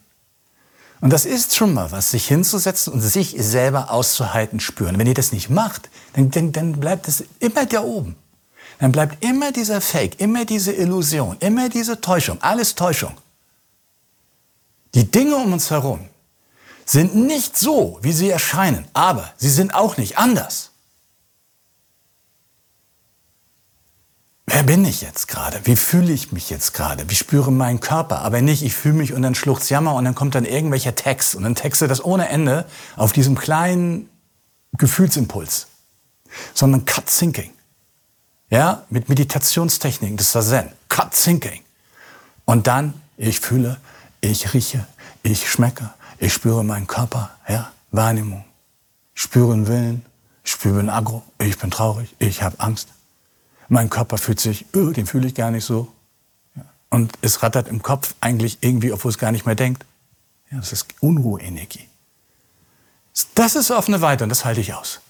Und 1.00 1.12
das 1.12 1.24
ist 1.24 1.56
schon 1.56 1.74
mal 1.74 1.90
was, 1.90 2.12
sich 2.12 2.28
hinzusetzen 2.28 2.92
und 2.92 3.00
sich 3.00 3.34
selber 3.36 3.90
auszuhalten 3.90 4.60
spüren. 4.60 4.98
Wenn 4.98 5.08
ihr 5.08 5.14
das 5.14 5.32
nicht 5.32 5.50
macht, 5.50 5.90
dann, 6.12 6.30
dann, 6.30 6.52
dann 6.52 6.72
bleibt 6.78 7.08
es 7.08 7.24
immer 7.40 7.66
da 7.66 7.82
oben. 7.82 8.14
Dann 8.78 8.92
bleibt 8.92 9.24
immer 9.24 9.50
dieser 9.50 9.80
Fake, 9.80 10.20
immer 10.20 10.44
diese 10.44 10.72
Illusion, 10.72 11.36
immer 11.40 11.68
diese 11.68 12.00
Täuschung, 12.00 12.40
alles 12.40 12.74
Täuschung. 12.74 13.14
Die 14.94 15.10
Dinge 15.10 15.36
um 15.36 15.52
uns 15.52 15.70
herum, 15.70 16.08
sind 16.84 17.14
nicht 17.14 17.56
so, 17.56 17.98
wie 18.02 18.12
sie 18.12 18.30
erscheinen, 18.30 18.86
aber 18.92 19.32
sie 19.36 19.50
sind 19.50 19.74
auch 19.74 19.96
nicht 19.96 20.18
anders. 20.18 20.72
Wer 24.46 24.64
bin 24.64 24.84
ich 24.84 25.00
jetzt 25.00 25.28
gerade? 25.28 25.60
Wie 25.64 25.76
fühle 25.76 26.12
ich 26.12 26.32
mich 26.32 26.50
jetzt 26.50 26.74
gerade? 26.74 27.08
Wie 27.08 27.14
spüre 27.14 27.50
meinen 27.50 27.80
Körper? 27.80 28.20
Aber 28.20 28.42
nicht, 28.42 28.62
ich 28.62 28.74
fühle 28.74 28.94
mich 28.94 29.14
und 29.14 29.22
dann 29.22 29.34
schluchzt 29.34 29.70
Jammer 29.70 29.94
und 29.94 30.04
dann 30.04 30.14
kommt 30.14 30.34
dann 30.34 30.44
irgendwelcher 30.44 30.94
Text 30.94 31.34
und 31.34 31.44
dann 31.44 31.54
texte 31.54 31.88
das 31.88 32.04
ohne 32.04 32.28
Ende 32.28 32.66
auf 32.96 33.12
diesem 33.12 33.38
kleinen 33.38 34.10
Gefühlsimpuls, 34.76 35.68
sondern 36.52 36.84
Cut 36.84 37.06
Thinking. 37.06 37.50
Ja, 38.50 38.84
mit 38.90 39.08
Meditationstechniken, 39.08 40.18
das 40.18 40.34
war 40.34 40.42
Zen. 40.42 40.70
Cut 40.88 41.12
Thinking. 41.12 41.62
Und 42.44 42.66
dann, 42.66 42.92
ich 43.16 43.40
fühle, 43.40 43.78
ich 44.20 44.52
rieche, 44.52 44.86
ich 45.22 45.50
schmecke, 45.50 45.94
ich 46.22 46.32
spüre 46.32 46.62
meinen 46.62 46.86
Körper, 46.86 47.30
ja, 47.48 47.72
Wahrnehmung. 47.90 48.44
Ich 49.12 49.22
spüre 49.22 49.52
einen 49.52 49.66
Willen, 49.66 50.06
ich 50.44 50.52
spüre 50.52 50.78
einen 50.78 50.88
Agro, 50.88 51.24
ich 51.38 51.58
bin 51.58 51.72
traurig, 51.72 52.14
ich 52.20 52.44
habe 52.44 52.60
Angst. 52.60 52.88
Mein 53.68 53.90
Körper 53.90 54.18
fühlt 54.18 54.38
sich, 54.38 54.66
öh, 54.72 54.92
den 54.92 55.06
fühle 55.06 55.26
ich 55.26 55.34
gar 55.34 55.50
nicht 55.50 55.64
so. 55.64 55.92
Und 56.90 57.12
es 57.22 57.42
rattert 57.42 57.66
im 57.66 57.82
Kopf 57.82 58.14
eigentlich 58.20 58.58
irgendwie, 58.60 58.92
obwohl 58.92 59.10
es 59.10 59.18
gar 59.18 59.32
nicht 59.32 59.46
mehr 59.46 59.56
denkt. 59.56 59.84
Ja, 60.52 60.58
das 60.58 60.72
ist 60.72 60.86
Unruheenergie. 61.00 61.88
Das 63.34 63.56
ist 63.56 63.72
auf 63.72 63.88
eine 63.88 64.00
Weile 64.00 64.22
und 64.22 64.28
das 64.28 64.44
halte 64.44 64.60
ich 64.60 64.74
aus. 64.74 65.00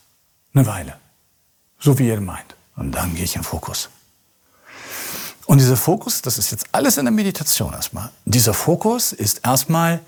Eine 0.54 0.66
Weile. 0.66 0.97
So 1.78 1.99
wie 1.99 2.09
ihr 2.09 2.21
meint. 2.23 2.54
Und 2.76 2.92
dann 2.92 3.14
gehe 3.14 3.25
ich 3.25 3.37
in 3.37 3.42
Fokus. 3.42 3.90
Und 5.45 5.59
dieser 5.59 5.76
Fokus, 5.76 6.23
das 6.23 6.38
ist 6.38 6.52
jetzt 6.52 6.66
alles 6.73 6.97
in 6.97 7.04
der 7.04 7.12
Meditation 7.12 7.75
erstmal. 7.75 8.11
Dieser 8.25 8.54
Fokus 8.54 9.12
ist 9.12 9.45
erstmal 9.45 10.00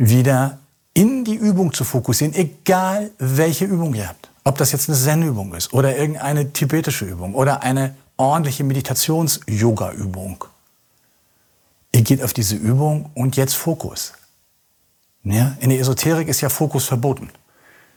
wieder 0.00 0.58
in 0.94 1.24
die 1.24 1.34
Übung 1.34 1.74
zu 1.74 1.84
fokussieren, 1.84 2.34
egal 2.34 3.10
welche 3.18 3.66
Übung 3.66 3.92
ihr 3.94 4.08
habt. 4.08 4.30
Ob 4.44 4.56
das 4.56 4.72
jetzt 4.72 4.88
eine 4.88 4.96
Zen-Übung 4.96 5.54
ist 5.54 5.74
oder 5.74 5.94
irgendeine 5.96 6.52
tibetische 6.52 7.04
Übung 7.04 7.34
oder 7.34 7.62
eine 7.62 7.94
ordentliche 8.16 8.64
Meditations-Yoga-Übung. 8.64 10.44
Ihr 11.92 12.00
geht 12.00 12.22
auf 12.22 12.32
diese 12.32 12.56
Übung 12.56 13.10
und 13.14 13.36
jetzt 13.36 13.54
Fokus. 13.54 14.14
Ja? 15.22 15.56
In 15.60 15.68
der 15.68 15.78
Esoterik 15.78 16.28
ist 16.28 16.40
ja 16.40 16.48
Fokus 16.48 16.86
verboten. 16.86 17.28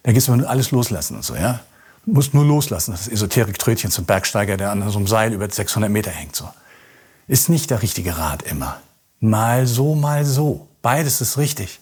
Da 0.03 0.12
geht 0.12 0.22
es 0.22 0.27
nur 0.27 0.48
alles 0.50 0.72
loslassen 0.72 1.15
und 1.15 1.24
so, 1.24 1.36
ja. 1.36 1.62
Du 2.05 2.12
musst 2.12 2.33
nur 2.33 2.43
loslassen, 2.43 2.91
das 2.91 3.07
Esoterik-Trötchen 3.07 3.91
zum 3.91 4.03
Bergsteiger, 4.03 4.57
der 4.57 4.72
an 4.72 4.89
so 4.89 4.98
einem 4.98 5.07
Seil 5.07 5.31
über 5.31 5.50
600 5.50 5.89
Meter 5.89 6.12
hängt, 6.12 6.36
so. 6.36 6.50
Ist 7.27 7.48
nicht 7.48 7.69
der 7.69 7.81
richtige 7.81 8.17
Rat 8.17 8.41
immer. 8.41 8.81
Mal 9.22 9.67
so, 9.67 9.95
mal 9.95 10.25
so. 10.25 10.67
Beides 10.81 11.22
ist 11.22 11.38
richtig. 11.38 11.79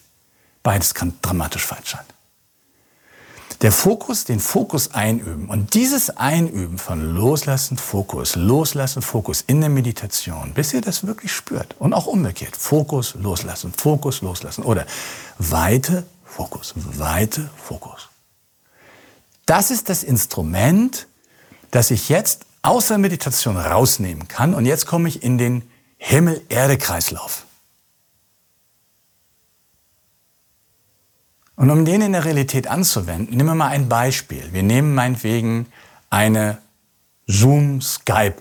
Beides 0.63 0.93
kann 0.93 1.13
dramatisch 1.21 1.65
falsch 1.65 1.91
sein. 1.91 2.05
Der 3.61 3.71
Fokus, 3.71 4.25
den 4.25 4.39
Fokus 4.39 4.91
einüben 4.91 5.47
und 5.47 5.75
dieses 5.75 6.09
Einüben 6.17 6.79
von 6.79 7.15
Loslassen, 7.15 7.77
Fokus, 7.77 8.35
Loslassen, 8.35 9.03
Fokus 9.03 9.43
in 9.45 9.61
der 9.61 9.69
Meditation, 9.69 10.53
bis 10.55 10.73
ihr 10.73 10.81
das 10.81 11.05
wirklich 11.05 11.31
spürt 11.31 11.75
und 11.77 11.93
auch 11.93 12.07
umgekehrt. 12.07 12.55
Fokus, 12.55 13.13
Loslassen, 13.13 13.71
Fokus, 13.71 14.21
Loslassen 14.21 14.63
oder 14.63 14.87
Weite, 15.37 16.05
Fokus, 16.25 16.73
Weite, 16.75 17.51
Fokus. 17.55 18.09
Das 19.45 19.69
ist 19.69 19.89
das 19.89 20.01
Instrument, 20.01 21.07
das 21.69 21.91
ich 21.91 22.09
jetzt 22.09 22.45
aus 22.63 22.87
der 22.87 22.97
Meditation 22.97 23.57
rausnehmen 23.57 24.27
kann 24.27 24.55
und 24.55 24.65
jetzt 24.65 24.87
komme 24.87 25.07
ich 25.07 25.21
in 25.21 25.37
den 25.37 25.69
Himmel-Erde-Kreislauf. 25.97 27.45
Und 31.61 31.69
um 31.69 31.85
den 31.85 32.01
in 32.01 32.13
der 32.13 32.25
Realität 32.25 32.65
anzuwenden, 32.65 33.37
nehmen 33.37 33.49
wir 33.49 33.53
mal 33.53 33.67
ein 33.67 33.87
Beispiel. 33.87 34.51
Wir 34.51 34.63
nehmen 34.63 34.95
meinetwegen 34.95 35.67
eine 36.09 36.57
Zoom-Skype 37.27 38.33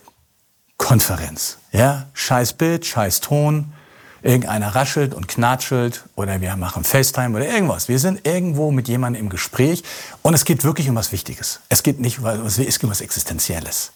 Konferenz. 0.79 1.59
Ja, 1.71 2.07
scheiß 2.15 2.55
Bild, 2.55 2.87
scheiß 2.87 3.21
Ton, 3.21 3.75
irgendeiner 4.23 4.75
raschelt 4.75 5.13
und 5.13 5.29
knatschelt 5.29 6.07
oder 6.17 6.41
wir 6.41 6.57
machen 6.57 6.83
FaceTime 6.83 7.37
oder 7.37 7.47
irgendwas. 7.47 7.89
Wir 7.89 7.99
sind 7.99 8.27
irgendwo 8.27 8.71
mit 8.71 8.89
jemandem 8.89 9.25
im 9.25 9.29
Gespräch 9.29 9.85
und 10.23 10.33
es 10.33 10.47
geht 10.47 10.65
wirklich 10.65 10.89
um 10.89 10.95
was 10.95 11.13
Wichtiges. 11.13 11.61
Es 11.69 11.83
geht 11.83 12.01
nicht 12.01 12.21
um 12.21 12.25
was, 12.25 12.59
um 12.59 12.89
was 12.91 13.03
Existenzielles. 13.03 13.93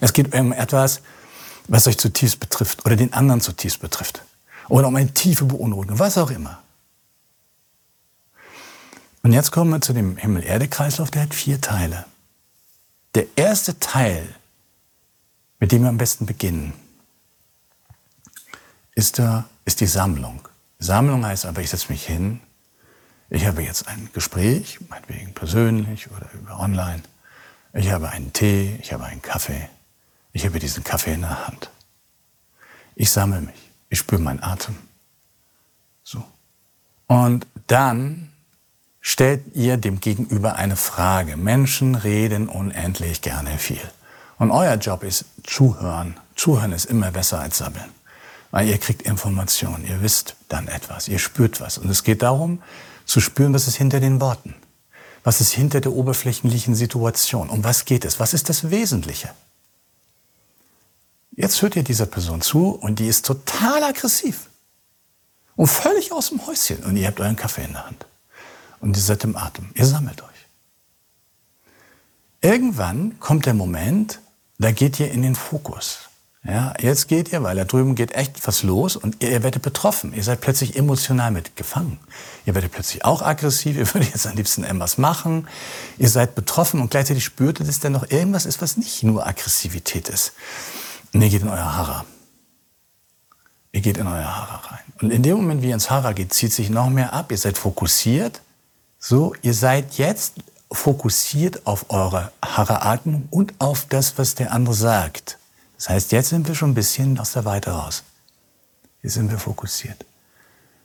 Es 0.00 0.12
geht 0.12 0.32
um 0.36 0.52
etwas, 0.52 1.00
was 1.66 1.88
euch 1.88 1.98
zutiefst 1.98 2.38
betrifft 2.38 2.86
oder 2.86 2.94
den 2.94 3.12
anderen 3.12 3.40
zutiefst 3.40 3.80
betrifft. 3.80 4.22
Oder 4.68 4.86
um 4.86 4.94
eine 4.94 5.12
tiefe 5.12 5.46
Beunruhigung, 5.46 5.98
was 5.98 6.16
auch 6.16 6.30
immer. 6.30 6.62
Und 9.22 9.32
jetzt 9.32 9.52
kommen 9.52 9.70
wir 9.70 9.80
zu 9.80 9.92
dem 9.92 10.16
Himmel-Erde-Kreislauf, 10.16 11.10
der 11.10 11.22
hat 11.22 11.34
vier 11.34 11.60
Teile. 11.60 12.06
Der 13.14 13.26
erste 13.36 13.78
Teil, 13.78 14.28
mit 15.60 15.70
dem 15.70 15.82
wir 15.82 15.88
am 15.88 15.98
besten 15.98 16.26
beginnen, 16.26 16.72
ist, 18.94 19.18
da, 19.18 19.44
ist 19.64 19.80
die 19.80 19.86
Sammlung. 19.86 20.48
Sammlung 20.78 21.24
heißt 21.24 21.46
aber, 21.46 21.60
ich 21.60 21.70
setze 21.70 21.92
mich 21.92 22.04
hin, 22.04 22.40
ich 23.30 23.46
habe 23.46 23.62
jetzt 23.62 23.86
ein 23.88 24.10
Gespräch, 24.12 24.78
meinetwegen 24.88 25.32
persönlich 25.32 26.10
oder 26.10 26.28
über 26.34 26.58
online. 26.58 27.02
Ich 27.72 27.90
habe 27.90 28.10
einen 28.10 28.32
Tee, 28.32 28.78
ich 28.82 28.92
habe 28.92 29.04
einen 29.04 29.22
Kaffee. 29.22 29.70
Ich 30.32 30.44
habe 30.44 30.58
diesen 30.58 30.84
Kaffee 30.84 31.14
in 31.14 31.22
der 31.22 31.46
Hand. 31.46 31.70
Ich 32.94 33.10
sammle 33.10 33.40
mich. 33.40 33.70
Ich 33.88 34.00
spüre 34.00 34.20
meinen 34.20 34.42
Atem. 34.42 34.76
So. 36.02 36.22
Und 37.06 37.46
dann 37.68 38.31
stellt 39.02 39.42
ihr 39.54 39.76
dem 39.76 40.00
Gegenüber 40.00 40.54
eine 40.54 40.76
Frage. 40.76 41.36
Menschen 41.36 41.96
reden 41.96 42.48
unendlich 42.48 43.20
gerne 43.20 43.58
viel. 43.58 43.82
Und 44.38 44.50
euer 44.50 44.76
Job 44.76 45.02
ist 45.02 45.26
zuhören. 45.42 46.16
Zuhören 46.36 46.72
ist 46.72 46.86
immer 46.86 47.10
besser 47.10 47.40
als 47.40 47.58
sammeln. 47.58 47.90
Weil 48.52 48.68
ihr 48.68 48.78
kriegt 48.78 49.02
Informationen, 49.02 49.86
ihr 49.86 50.02
wisst 50.02 50.36
dann 50.48 50.68
etwas, 50.68 51.08
ihr 51.08 51.18
spürt 51.18 51.60
was. 51.60 51.78
Und 51.78 51.90
es 51.90 52.04
geht 52.04 52.22
darum, 52.22 52.62
zu 53.04 53.20
spüren, 53.20 53.52
was 53.52 53.66
ist 53.66 53.76
hinter 53.76 53.98
den 53.98 54.20
Worten. 54.20 54.54
Was 55.24 55.40
ist 55.40 55.52
hinter 55.52 55.80
der 55.80 55.92
oberflächlichen 55.92 56.74
Situation? 56.74 57.50
Um 57.50 57.64
was 57.64 57.84
geht 57.84 58.04
es? 58.04 58.20
Was 58.20 58.34
ist 58.34 58.48
das 58.48 58.70
Wesentliche? 58.70 59.30
Jetzt 61.34 61.60
hört 61.62 61.76
ihr 61.76 61.82
dieser 61.82 62.06
Person 62.06 62.40
zu 62.40 62.70
und 62.70 62.98
die 62.98 63.06
ist 63.06 63.26
total 63.26 63.82
aggressiv 63.82 64.48
und 65.56 65.66
völlig 65.66 66.12
aus 66.12 66.28
dem 66.28 66.46
Häuschen 66.46 66.84
und 66.84 66.96
ihr 66.96 67.06
habt 67.06 67.20
euren 67.20 67.36
Kaffee 67.36 67.64
in 67.64 67.72
der 67.72 67.86
Hand 67.86 68.04
und 68.82 68.96
ihr 68.96 69.02
seid 69.02 69.24
im 69.24 69.36
Atem. 69.36 69.70
Ihr 69.74 69.86
sammelt 69.86 70.20
euch. 70.22 70.28
Irgendwann 72.42 73.18
kommt 73.20 73.46
der 73.46 73.54
Moment, 73.54 74.20
da 74.58 74.72
geht 74.72 75.00
ihr 75.00 75.10
in 75.10 75.22
den 75.22 75.36
Fokus. 75.36 76.00
Ja, 76.44 76.74
jetzt 76.80 77.06
geht 77.06 77.32
ihr, 77.32 77.44
weil 77.44 77.54
da 77.54 77.64
drüben 77.64 77.94
geht 77.94 78.16
echt 78.16 78.44
was 78.48 78.64
los 78.64 78.96
und 78.96 79.22
ihr, 79.22 79.30
ihr 79.30 79.44
werdet 79.44 79.62
betroffen. 79.62 80.12
Ihr 80.12 80.24
seid 80.24 80.40
plötzlich 80.40 80.74
emotional 80.74 81.30
mitgefangen. 81.30 82.00
Ihr 82.44 82.56
werdet 82.56 82.72
plötzlich 82.72 83.04
auch 83.04 83.22
aggressiv, 83.22 83.76
ihr 83.76 83.94
würdet 83.94 84.12
jetzt 84.12 84.26
am 84.26 84.34
liebsten 84.34 84.64
irgendwas 84.64 84.98
machen. 84.98 85.46
Ihr 85.98 86.08
seid 86.08 86.34
betroffen 86.34 86.80
und 86.80 86.90
gleichzeitig 86.90 87.24
spürt 87.24 87.60
ihr, 87.60 87.66
dass 87.66 87.78
da 87.78 87.90
noch 87.90 88.10
irgendwas 88.10 88.44
ist, 88.44 88.60
was 88.60 88.76
nicht 88.76 89.04
nur 89.04 89.24
Aggressivität 89.24 90.08
ist. 90.08 90.32
Und 91.14 91.22
ihr 91.22 91.28
geht 91.28 91.42
in 91.42 91.48
euer 91.48 91.76
Hara. 91.76 92.04
Ihr 93.70 93.80
geht 93.80 93.96
in 93.96 94.08
euer 94.08 94.36
Hara 94.36 94.56
rein. 94.66 94.80
Und 95.00 95.12
in 95.12 95.22
dem 95.22 95.36
Moment, 95.36 95.62
wie 95.62 95.68
ihr 95.68 95.74
ins 95.74 95.90
Hara 95.90 96.12
geht, 96.12 96.34
zieht 96.34 96.52
sich 96.52 96.70
noch 96.70 96.90
mehr 96.90 97.12
ab. 97.12 97.30
Ihr 97.30 97.38
seid 97.38 97.56
fokussiert. 97.56 98.40
So, 99.04 99.34
ihr 99.42 99.52
seid 99.52 99.98
jetzt 99.98 100.34
fokussiert 100.70 101.66
auf 101.66 101.90
eure 101.90 102.30
Hara-Atmung 102.40 103.26
und 103.30 103.52
auf 103.58 103.86
das, 103.86 104.16
was 104.16 104.36
der 104.36 104.52
andere 104.52 104.76
sagt. 104.76 105.38
Das 105.76 105.88
heißt, 105.88 106.12
jetzt 106.12 106.28
sind 106.28 106.46
wir 106.46 106.54
schon 106.54 106.70
ein 106.70 106.74
bisschen 106.74 107.18
aus 107.18 107.32
der 107.32 107.44
Weite 107.44 107.72
raus. 107.72 108.04
Jetzt 109.02 109.14
sind 109.14 109.28
wir 109.28 109.40
fokussiert. 109.40 110.06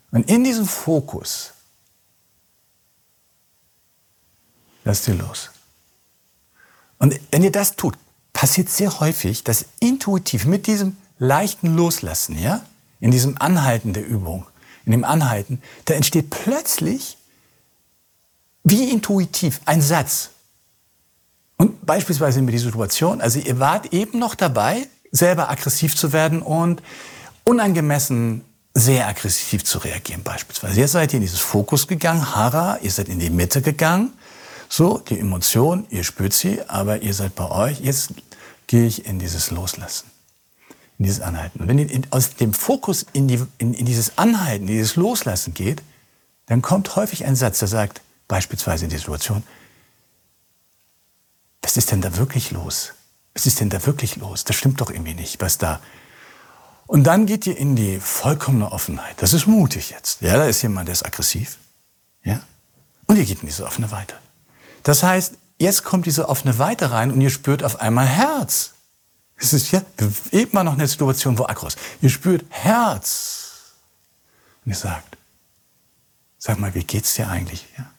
Und 0.10 0.27
in 0.32 0.43
diesem 0.43 0.65
Fokus 0.65 1.53
lasst 4.84 5.08
ihr 5.08 5.13
los. 5.13 5.51
Und 6.97 7.19
wenn 7.30 7.43
ihr 7.43 7.51
das 7.51 7.75
tut, 7.75 7.95
passiert 8.34 8.69
sehr 8.69 8.99
häufig, 8.99 9.43
dass 9.43 9.65
intuitiv 9.80 10.45
mit 10.45 10.65
diesem 10.65 10.97
leichten 11.19 11.75
Loslassen, 11.75 12.39
ja, 12.39 12.65
in 12.99 13.12
diesem 13.12 13.39
Anhalten 13.39 13.93
der 13.93 14.08
Übung, 14.08 14.47
in 14.86 14.91
dem 14.91 15.03
Anhalten, 15.03 15.62
da 15.86 15.93
entsteht 15.93 16.32
plötzlich 16.32 17.16
wie 18.69 18.89
intuitiv 18.89 19.62
ein 19.65 19.82
Satz, 19.82 20.32
und 21.58 21.86
beispielsweise 21.86 22.41
mit 22.41 22.53
dieser 22.53 22.65
Situation, 22.65 23.19
also 23.19 23.39
ihr 23.39 23.60
wart 23.60 23.91
eben 23.91 24.19
noch 24.19 24.36
dabei, 24.36 24.88
selber 25.12 25.49
aggressiv 25.49 25.95
zu 25.95 26.13
werden 26.13 26.41
und 26.41 26.84
unangemessen 27.43 28.43
sehr 28.75 29.08
aggressiv 29.08 29.63
zu 29.63 29.80
reagieren 29.80 30.21
beispielsweise. 30.21 30.80
Jetzt 30.80 30.91
seid 30.91 31.13
ihr 31.13 31.17
in 31.17 31.23
dieses 31.23 31.39
Fokus 31.39 31.88
gegangen, 31.88 32.36
Hara, 32.36 32.77
ihr 32.84 32.91
seid 32.91 33.10
in 33.10 33.17
die 33.17 33.32
Mitte 33.32 33.63
gegangen, 33.63 34.13
so, 34.69 34.99
die 34.99 35.17
Emotion, 35.17 35.88
ihr 35.89 36.03
spürt 36.03 36.34
sie, 36.34 36.62
aber 36.67 37.01
ihr 37.01 37.13
seid 37.13 37.36
bei 37.36 37.49
euch, 37.49 37.80
jetzt 37.80 38.10
gehe 38.67 38.86
ich 38.86 39.06
in 39.06 39.17
dieses 39.17 39.49
Loslassen, 39.49 40.12
in 40.99 41.06
dieses 41.06 41.21
Anhalten. 41.21 41.62
Und 41.62 41.69
wenn 41.69 41.80
ihr 41.80 42.01
aus 42.12 42.36
dem 42.36 42.53
Fokus 42.53 43.06
in, 43.13 43.27
die, 43.27 43.41
in, 43.58 43.73
in 43.73 43.86
dieses 43.86 44.17
Anhalten, 44.17 44.67
in 44.67 44.73
dieses 44.73 44.97
Loslassen 44.97 45.53
geht, 45.53 45.82
dann 46.47 46.62
kommt 46.62 46.95
häufig 46.97 47.25
ein 47.25 47.36
Satz, 47.36 47.60
der 47.60 47.69
sagt, 47.69 48.01
beispielsweise 48.28 48.86
in 48.86 48.90
der 48.90 49.00
Situation, 49.00 49.44
was 51.62 51.78
ist 51.78 51.92
denn 51.92 52.02
da 52.02 52.16
wirklich 52.18 52.52
los? 52.52 52.94
Was 53.34 53.46
ist 53.46 53.60
denn 53.60 53.70
da 53.70 53.86
wirklich 53.86 54.16
los? 54.16 54.44
Das 54.44 54.56
stimmt 54.56 54.82
doch 54.82 54.90
irgendwie 54.90 55.13
nicht, 55.13 55.42
was 55.42 55.58
da. 55.58 55.80
Und 56.88 57.04
dann 57.04 57.26
geht 57.26 57.46
ihr 57.46 57.58
in 57.58 57.76
die 57.76 58.00
vollkommene 58.00 58.72
Offenheit. 58.72 59.22
Das 59.22 59.34
ist 59.34 59.46
mutig 59.46 59.90
jetzt. 59.90 60.22
Ja, 60.22 60.38
da 60.38 60.46
ist 60.46 60.62
jemand, 60.62 60.88
der 60.88 60.94
ist 60.94 61.06
aggressiv. 61.06 61.58
Ja? 62.24 62.42
Und 63.06 63.18
ihr 63.18 63.26
geht 63.26 63.42
in 63.42 63.48
diese 63.48 63.66
offene 63.66 63.92
Weite. 63.92 64.16
Das 64.84 65.04
heißt, 65.04 65.34
jetzt 65.60 65.84
kommt 65.84 66.06
diese 66.06 66.30
offene 66.30 66.58
Weite 66.58 66.92
rein 66.92 67.12
und 67.12 67.20
ihr 67.20 67.30
spürt 67.30 67.63
auf 67.63 67.82
einmal 67.82 68.06
Herz. 68.06 68.74
Es 69.36 69.54
ist 69.54 69.72
ja 69.72 69.82
eben 70.32 70.52
mal 70.54 70.63
noch 70.63 70.74
eine 70.74 70.88
Situation, 70.88 71.38
wo 71.38 71.46
Akros. 71.46 71.76
Ihr 72.02 72.10
spürt 72.10 72.46
Herz. 72.50 73.74
Und 74.66 74.72
ihr 74.72 74.78
sagt, 74.78 75.18
sag 76.38 76.58
mal, 76.58 76.74
wie 76.74 76.84
geht's 76.84 77.16
dir 77.16 77.30
eigentlich? 77.30 77.68
Ja? 77.78 77.92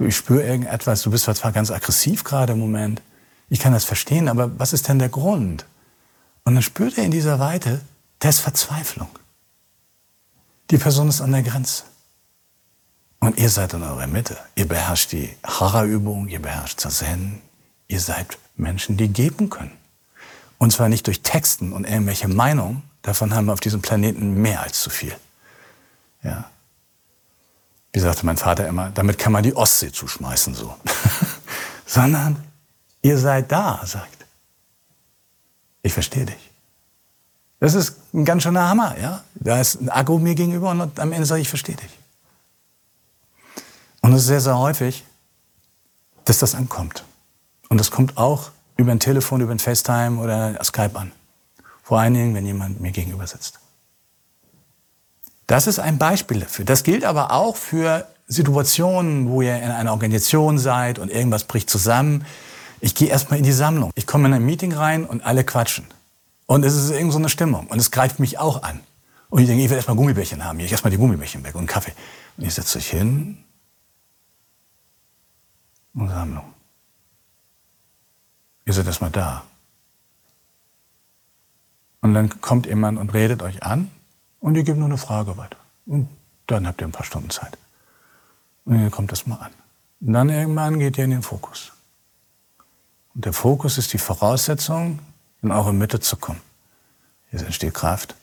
Du, 0.00 0.06
ich 0.06 0.16
spüre 0.16 0.42
irgendetwas, 0.42 1.02
du 1.02 1.10
bist 1.10 1.24
zwar 1.24 1.52
ganz 1.52 1.70
aggressiv 1.70 2.24
gerade 2.24 2.54
im 2.54 2.58
Moment, 2.58 3.02
ich 3.50 3.60
kann 3.60 3.72
das 3.72 3.84
verstehen, 3.84 4.28
aber 4.28 4.58
was 4.58 4.72
ist 4.72 4.88
denn 4.88 4.98
der 4.98 5.10
Grund? 5.10 5.66
Und 6.44 6.54
dann 6.54 6.62
spürt 6.62 6.96
er 6.96 7.04
in 7.04 7.10
dieser 7.10 7.38
Weite, 7.38 7.82
da 8.18 8.30
ist 8.30 8.40
Verzweiflung. 8.40 9.10
Die 10.70 10.78
Person 10.78 11.08
ist 11.08 11.20
an 11.20 11.32
der 11.32 11.42
Grenze. 11.42 11.84
Und 13.18 13.38
ihr 13.38 13.50
seid 13.50 13.74
in 13.74 13.82
eurer 13.82 14.06
Mitte. 14.06 14.38
Ihr 14.54 14.66
beherrscht 14.66 15.12
die 15.12 15.36
Hara-Übung, 15.44 16.28
ihr 16.28 16.40
beherrscht 16.40 16.80
Zazen. 16.80 17.42
Ihr 17.88 18.00
seid 18.00 18.38
Menschen, 18.56 18.96
die 18.96 19.08
geben 19.08 19.50
können. 19.50 19.76
Und 20.58 20.72
zwar 20.72 20.88
nicht 20.88 21.06
durch 21.06 21.20
Texten 21.20 21.72
und 21.72 21.84
irgendwelche 21.84 22.28
Meinungen. 22.28 22.82
Davon 23.02 23.34
haben 23.34 23.46
wir 23.46 23.52
auf 23.52 23.60
diesem 23.60 23.82
Planeten 23.82 24.40
mehr 24.40 24.62
als 24.62 24.80
zu 24.80 24.88
viel. 24.88 25.14
Ja 26.22 26.48
wie 27.92 28.00
sagte 28.00 28.24
mein 28.24 28.36
Vater 28.36 28.66
immer, 28.68 28.90
damit 28.90 29.18
kann 29.18 29.32
man 29.32 29.42
die 29.42 29.54
Ostsee 29.54 29.90
zuschmeißen, 29.90 30.54
so. 30.54 30.74
Sondern 31.86 32.36
ihr 33.02 33.18
seid 33.18 33.50
da, 33.50 33.80
sagt. 33.84 34.26
Ich 35.82 35.92
verstehe 35.92 36.26
dich. 36.26 36.50
Das 37.58 37.74
ist 37.74 37.96
ein 38.14 38.24
ganz 38.24 38.42
schöner 38.42 38.68
Hammer, 38.68 38.96
ja. 38.98 39.22
Da 39.34 39.60
ist 39.60 39.80
ein 39.80 39.88
Akku 39.88 40.18
mir 40.18 40.34
gegenüber 40.34 40.70
und 40.70 40.98
am 40.98 41.12
Ende 41.12 41.26
sage 41.26 41.40
ich, 41.40 41.46
ich 41.46 41.48
verstehe 41.48 41.76
dich. 41.76 41.98
Und 44.02 44.12
es 44.12 44.22
ist 44.22 44.28
sehr, 44.28 44.40
sehr 44.40 44.58
häufig, 44.58 45.04
dass 46.24 46.38
das 46.38 46.54
ankommt. 46.54 47.04
Und 47.68 47.78
das 47.78 47.90
kommt 47.90 48.16
auch 48.16 48.50
über 48.76 48.92
ein 48.92 49.00
Telefon, 49.00 49.40
über 49.40 49.52
ein 49.52 49.58
FaceTime 49.58 50.20
oder 50.20 50.62
Skype 50.64 50.98
an. 50.98 51.12
Vor 51.82 52.00
allen 52.00 52.14
Dingen, 52.14 52.34
wenn 52.34 52.46
jemand 52.46 52.80
mir 52.80 52.92
gegenüber 52.92 53.26
sitzt. 53.26 53.58
Das 55.50 55.66
ist 55.66 55.80
ein 55.80 55.98
Beispiel 55.98 56.38
dafür. 56.38 56.64
Das 56.64 56.84
gilt 56.84 57.04
aber 57.04 57.32
auch 57.32 57.56
für 57.56 58.06
Situationen, 58.28 59.28
wo 59.28 59.42
ihr 59.42 59.56
in 59.56 59.72
einer 59.72 59.90
Organisation 59.90 60.60
seid 60.60 61.00
und 61.00 61.10
irgendwas 61.10 61.42
bricht 61.42 61.68
zusammen. 61.68 62.24
Ich 62.78 62.94
gehe 62.94 63.08
erstmal 63.08 63.40
in 63.40 63.44
die 63.44 63.50
Sammlung. 63.50 63.90
Ich 63.96 64.06
komme 64.06 64.28
in 64.28 64.34
ein 64.34 64.44
Meeting 64.44 64.72
rein 64.72 65.04
und 65.04 65.26
alle 65.26 65.42
quatschen. 65.42 65.86
Und 66.46 66.64
es 66.64 66.76
ist 66.76 66.90
irgend 66.90 67.12
so 67.12 67.18
eine 67.18 67.28
Stimmung. 67.28 67.66
Und 67.66 67.80
es 67.80 67.90
greift 67.90 68.20
mich 68.20 68.38
auch 68.38 68.62
an. 68.62 68.78
Und 69.28 69.40
ich 69.40 69.48
denke, 69.48 69.64
ich 69.64 69.68
will 69.68 69.76
erstmal 69.76 69.96
Gummibärchen 69.96 70.44
haben. 70.44 70.60
Ich 70.60 70.70
erstmal 70.70 70.92
die 70.92 70.98
Gummibärchen 70.98 71.42
weg 71.42 71.56
und 71.56 71.66
Kaffee. 71.66 71.94
Und 72.36 72.44
ihr 72.44 72.50
setzt 72.52 72.76
euch 72.76 72.88
hin 72.88 73.42
und 75.94 76.10
Sammlung. 76.10 76.44
Ihr 78.66 78.72
seid 78.72 78.86
erstmal 78.86 79.10
da. 79.10 79.42
Und 82.02 82.14
dann 82.14 82.40
kommt 82.40 82.66
jemand 82.66 83.00
und 83.00 83.12
redet 83.14 83.42
euch 83.42 83.64
an 83.64 83.90
und 84.40 84.56
ihr 84.56 84.64
gebt 84.64 84.78
nur 84.78 84.88
eine 84.88 84.98
Frage 84.98 85.36
weiter. 85.36 85.58
Und 85.86 86.08
dann 86.46 86.66
habt 86.66 86.80
ihr 86.80 86.86
ein 86.86 86.92
paar 86.92 87.04
Stunden 87.04 87.30
Zeit. 87.30 87.56
Und 88.64 88.82
ihr 88.82 88.90
kommt 88.90 89.12
das 89.12 89.26
mal 89.26 89.36
an. 89.36 89.52
Und 90.00 90.12
dann 90.12 90.28
irgendwann 90.28 90.78
geht 90.78 90.98
ihr 90.98 91.04
in 91.04 91.10
den 91.10 91.22
Fokus. 91.22 91.72
Und 93.14 93.24
der 93.24 93.32
Fokus 93.32 93.78
ist 93.78 93.92
die 93.92 93.98
Voraussetzung, 93.98 95.00
in 95.42 95.50
eure 95.50 95.72
Mitte 95.72 96.00
zu 96.00 96.16
kommen. 96.16 96.40
Hier 97.30 97.40
entsteht 97.40 97.74
Kraft. 97.74 98.14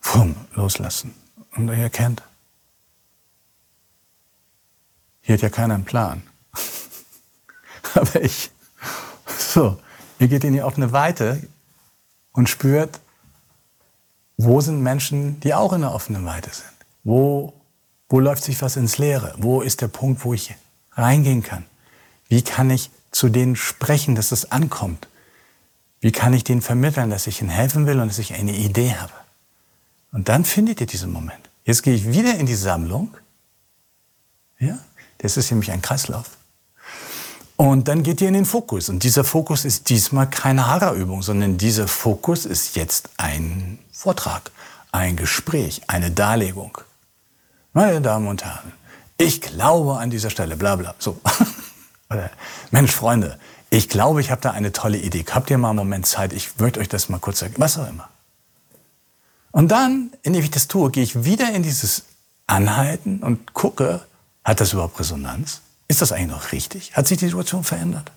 Fumm, 0.00 0.34
loslassen. 0.54 1.14
Und 1.56 1.68
ihr 1.68 1.74
erkennt, 1.74 2.22
hier 5.20 5.34
hat 5.34 5.42
ja 5.42 5.50
keiner 5.50 5.74
einen 5.74 5.84
Plan. 5.84 6.22
Aber 7.94 8.22
ich, 8.22 8.50
so, 9.38 9.78
ihr 10.18 10.28
geht 10.28 10.44
in 10.44 10.52
die 10.52 10.62
offene 10.62 10.92
Weite 10.92 11.46
und 12.32 12.48
spürt, 12.48 13.00
wo 14.38 14.60
sind 14.60 14.80
Menschen, 14.82 15.40
die 15.40 15.52
auch 15.52 15.72
in 15.72 15.82
der 15.82 15.92
offenen 15.92 16.24
Weite 16.24 16.50
sind? 16.50 16.64
Wo, 17.02 17.52
wo 18.08 18.20
läuft 18.20 18.44
sich 18.44 18.62
was 18.62 18.76
ins 18.76 18.96
Leere? 18.96 19.34
Wo 19.36 19.60
ist 19.60 19.80
der 19.82 19.88
Punkt, 19.88 20.24
wo 20.24 20.32
ich 20.32 20.54
reingehen 20.92 21.42
kann? 21.42 21.66
Wie 22.28 22.42
kann 22.42 22.70
ich 22.70 22.90
zu 23.10 23.28
denen 23.28 23.56
sprechen, 23.56 24.14
dass 24.14 24.32
es 24.32 24.50
ankommt? 24.52 25.08
Wie 26.00 26.12
kann 26.12 26.32
ich 26.32 26.44
denen 26.44 26.62
vermitteln, 26.62 27.10
dass 27.10 27.26
ich 27.26 27.40
ihnen 27.40 27.50
helfen 27.50 27.86
will 27.86 27.98
und 27.98 28.08
dass 28.08 28.20
ich 28.20 28.32
eine 28.32 28.54
Idee 28.54 28.94
habe? 28.94 29.12
Und 30.12 30.28
dann 30.28 30.44
findet 30.44 30.80
ihr 30.80 30.86
diesen 30.86 31.12
Moment. 31.12 31.50
Jetzt 31.64 31.82
gehe 31.82 31.94
ich 31.94 32.10
wieder 32.12 32.36
in 32.36 32.46
die 32.46 32.54
Sammlung. 32.54 33.14
Ja, 34.60 34.78
das 35.18 35.36
ist 35.36 35.50
nämlich 35.50 35.72
ein 35.72 35.82
Kreislauf. 35.82 36.37
Und 37.60 37.88
dann 37.88 38.04
geht 38.04 38.20
ihr 38.20 38.28
in 38.28 38.34
den 38.34 38.44
Fokus. 38.44 38.88
Und 38.88 39.02
dieser 39.02 39.24
Fokus 39.24 39.64
ist 39.64 39.88
diesmal 39.88 40.30
keine 40.30 40.68
Hara-Übung, 40.68 41.22
sondern 41.22 41.58
dieser 41.58 41.88
Fokus 41.88 42.46
ist 42.46 42.76
jetzt 42.76 43.10
ein 43.16 43.80
Vortrag, 43.90 44.52
ein 44.92 45.16
Gespräch, 45.16 45.82
eine 45.88 46.12
Darlegung. 46.12 46.78
Meine 47.72 48.00
Damen 48.00 48.28
und 48.28 48.44
Herren, 48.44 48.72
ich 49.16 49.40
glaube 49.40 49.98
an 49.98 50.08
dieser 50.08 50.30
Stelle, 50.30 50.56
bla 50.56 50.76
bla. 50.76 50.94
So. 51.00 51.20
Mensch, 52.70 52.92
Freunde, 52.92 53.40
ich 53.70 53.88
glaube, 53.88 54.20
ich 54.20 54.30
habe 54.30 54.40
da 54.40 54.52
eine 54.52 54.70
tolle 54.70 54.98
Idee. 54.98 55.24
Habt 55.28 55.50
ihr 55.50 55.58
mal 55.58 55.70
einen 55.70 55.78
Moment 55.78 56.06
Zeit? 56.06 56.32
Ich 56.32 56.60
möchte 56.60 56.78
euch 56.78 56.88
das 56.88 57.08
mal 57.08 57.18
kurz 57.18 57.40
sagen. 57.40 57.54
Was 57.56 57.76
auch 57.76 57.88
immer. 57.88 58.08
Und 59.50 59.72
dann, 59.72 60.12
indem 60.22 60.44
ich 60.44 60.52
das 60.52 60.68
tue, 60.68 60.92
gehe 60.92 61.02
ich 61.02 61.24
wieder 61.24 61.52
in 61.52 61.64
dieses 61.64 62.04
Anhalten 62.46 63.18
und 63.18 63.52
gucke, 63.52 64.06
hat 64.44 64.60
das 64.60 64.74
überhaupt 64.74 65.00
Resonanz? 65.00 65.60
Ist 65.88 66.02
das 66.02 66.12
eigentlich 66.12 66.28
noch 66.28 66.52
richtig? 66.52 66.94
Hat 66.94 67.08
sich 67.08 67.18
die 67.18 67.26
Situation 67.26 67.64
verändert? 67.64 68.12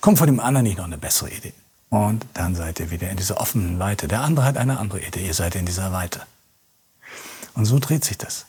Kommt 0.00 0.18
von 0.18 0.26
dem 0.26 0.40
anderen 0.40 0.64
nicht 0.64 0.78
noch 0.78 0.84
eine 0.84 0.98
bessere 0.98 1.30
Idee? 1.30 1.54
Und 1.90 2.26
dann 2.34 2.56
seid 2.56 2.80
ihr 2.80 2.90
wieder 2.90 3.08
in 3.08 3.16
dieser 3.16 3.40
offenen 3.40 3.78
Weite. 3.78 4.08
Der 4.08 4.20
andere 4.22 4.44
hat 4.44 4.56
eine 4.56 4.78
andere 4.78 5.00
Idee. 5.00 5.26
Ihr 5.26 5.34
seid 5.34 5.54
in 5.54 5.64
dieser 5.64 5.92
Weite. 5.92 6.22
Und 7.54 7.66
so 7.66 7.78
dreht 7.78 8.04
sich 8.04 8.18
das. 8.18 8.46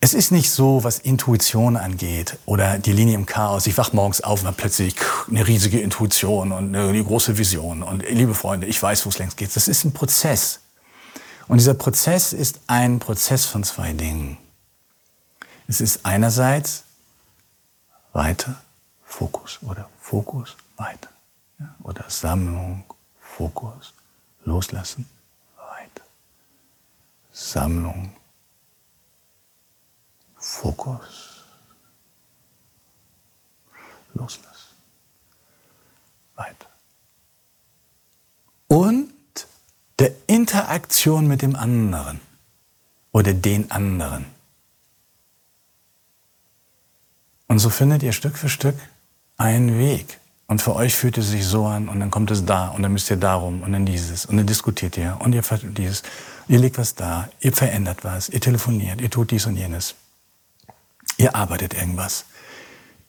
Es 0.00 0.14
ist 0.14 0.30
nicht 0.30 0.50
so, 0.50 0.84
was 0.84 1.00
Intuition 1.00 1.76
angeht 1.76 2.38
oder 2.46 2.78
die 2.78 2.92
Linie 2.92 3.16
im 3.16 3.26
Chaos. 3.26 3.66
Ich 3.66 3.76
wach 3.76 3.92
morgens 3.92 4.20
auf 4.22 4.40
und 4.40 4.46
habe 4.46 4.56
plötzlich 4.56 4.94
eine 5.28 5.46
riesige 5.46 5.80
Intuition 5.80 6.52
und 6.52 6.74
eine 6.74 7.04
große 7.04 7.36
Vision. 7.36 7.82
Und 7.82 8.08
liebe 8.08 8.34
Freunde, 8.34 8.66
ich 8.66 8.80
weiß, 8.82 9.04
wo 9.04 9.10
es 9.10 9.18
längst 9.18 9.36
geht. 9.36 9.54
Das 9.54 9.68
ist 9.68 9.84
ein 9.84 9.92
Prozess. 9.92 10.60
Und 11.48 11.58
dieser 11.58 11.74
Prozess 11.74 12.32
ist 12.32 12.60
ein 12.68 13.00
Prozess 13.00 13.44
von 13.44 13.64
zwei 13.64 13.92
Dingen. 13.92 14.38
Es 15.68 15.82
ist 15.82 16.04
einerseits 16.06 16.82
weiter 18.14 18.60
Fokus 19.04 19.58
oder 19.62 19.88
Fokus 20.00 20.56
weiter. 20.76 21.10
Ja, 21.58 21.74
oder 21.82 22.04
Sammlung, 22.08 22.84
Fokus, 23.20 23.92
loslassen, 24.44 25.08
weiter. 25.56 26.04
Sammlung, 27.32 28.16
Fokus, 30.36 31.44
loslassen, 34.14 34.76
weiter. 36.34 36.66
Und 38.68 39.12
der 39.98 40.12
Interaktion 40.28 41.26
mit 41.26 41.42
dem 41.42 41.56
anderen 41.56 42.22
oder 43.12 43.34
den 43.34 43.70
anderen. 43.70 44.37
Und 47.48 47.58
so 47.58 47.70
findet 47.70 48.02
ihr 48.02 48.12
Stück 48.12 48.38
für 48.38 48.48
Stück 48.48 48.76
einen 49.36 49.78
Weg. 49.78 50.18
Und 50.46 50.62
für 50.62 50.74
euch 50.74 50.94
fühlt 50.94 51.18
es 51.18 51.28
sich 51.28 51.44
so 51.44 51.66
an 51.66 51.88
und 51.88 52.00
dann 52.00 52.10
kommt 52.10 52.30
es 52.30 52.46
da 52.46 52.68
und 52.68 52.82
dann 52.82 52.92
müsst 52.92 53.10
ihr 53.10 53.16
darum 53.18 53.62
und 53.62 53.72
dann 53.72 53.84
dieses 53.84 54.24
und 54.24 54.38
dann 54.38 54.46
diskutiert 54.46 54.96
ihr 54.96 55.18
und 55.20 55.34
ihr 55.34 55.42
dieses. 55.62 56.02
Ihr 56.48 56.58
legt 56.58 56.78
was 56.78 56.94
da, 56.94 57.28
ihr 57.40 57.52
verändert 57.52 58.02
was, 58.02 58.30
ihr 58.30 58.40
telefoniert, 58.40 59.02
ihr 59.02 59.10
tut 59.10 59.30
dies 59.30 59.44
und 59.44 59.56
jenes. 59.56 59.94
Ihr 61.18 61.34
arbeitet 61.34 61.74
irgendwas. 61.74 62.24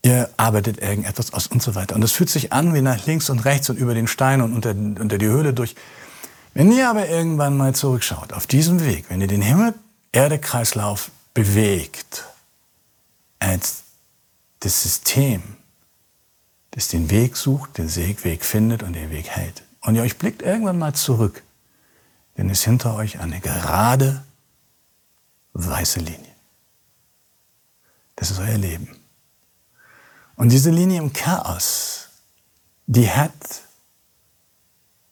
Ihr 0.02 0.30
arbeitet 0.36 0.82
irgendetwas 0.82 1.34
aus 1.34 1.48
und 1.48 1.62
so 1.62 1.76
weiter. 1.76 1.96
Und 1.96 2.04
es 2.04 2.12
fühlt 2.12 2.30
sich 2.30 2.52
an 2.52 2.74
wie 2.74 2.82
nach 2.82 3.06
links 3.06 3.30
und 3.30 3.40
rechts 3.46 3.70
und 3.70 3.78
über 3.78 3.94
den 3.94 4.08
Stein 4.08 4.42
und 4.42 4.54
unter, 4.54 4.72
unter 4.72 5.18
die 5.18 5.28
Höhle 5.28 5.54
durch. 5.54 5.76
Wenn 6.54 6.72
ihr 6.72 6.90
aber 6.90 7.08
irgendwann 7.08 7.56
mal 7.56 7.74
zurückschaut 7.74 8.34
auf 8.34 8.48
diesem 8.48 8.86
Weg, 8.86 9.06
wenn 9.10 9.22
ihr 9.22 9.28
den 9.28 9.42
Himmel-Erde-Kreislauf 9.42 11.12
bewegt, 11.34 12.26
als 13.40 13.84
das 14.60 14.84
System, 14.84 15.42
das 16.72 16.90
den 16.90 17.10
Weg 17.10 17.38
sucht, 17.38 17.78
den 17.78 17.94
Weg 17.96 18.46
findet 18.46 18.84
und 18.84 18.94
den 18.94 19.10
Weg 19.10 19.30
hält. 19.30 19.64
Und 19.82 19.96
ihr 19.96 20.04
euch 20.04 20.18
blickt 20.18 20.42
irgendwann 20.42 20.78
mal 20.78 20.94
zurück, 20.94 21.44
dann 22.36 22.50
ist 22.50 22.64
hinter 22.64 22.96
euch 22.96 23.20
eine 23.20 23.40
gerade 23.40 24.24
weiße 25.54 26.00
Linie. 26.00 26.36
Das 28.16 28.32
ist 28.32 28.40
euer 28.40 28.58
Leben. 28.58 29.00
Und 30.36 30.50
diese 30.50 30.72
Linie 30.72 31.00
im 31.00 31.12
Chaos, 31.12 32.10
die 32.86 33.10
hat 33.10 33.64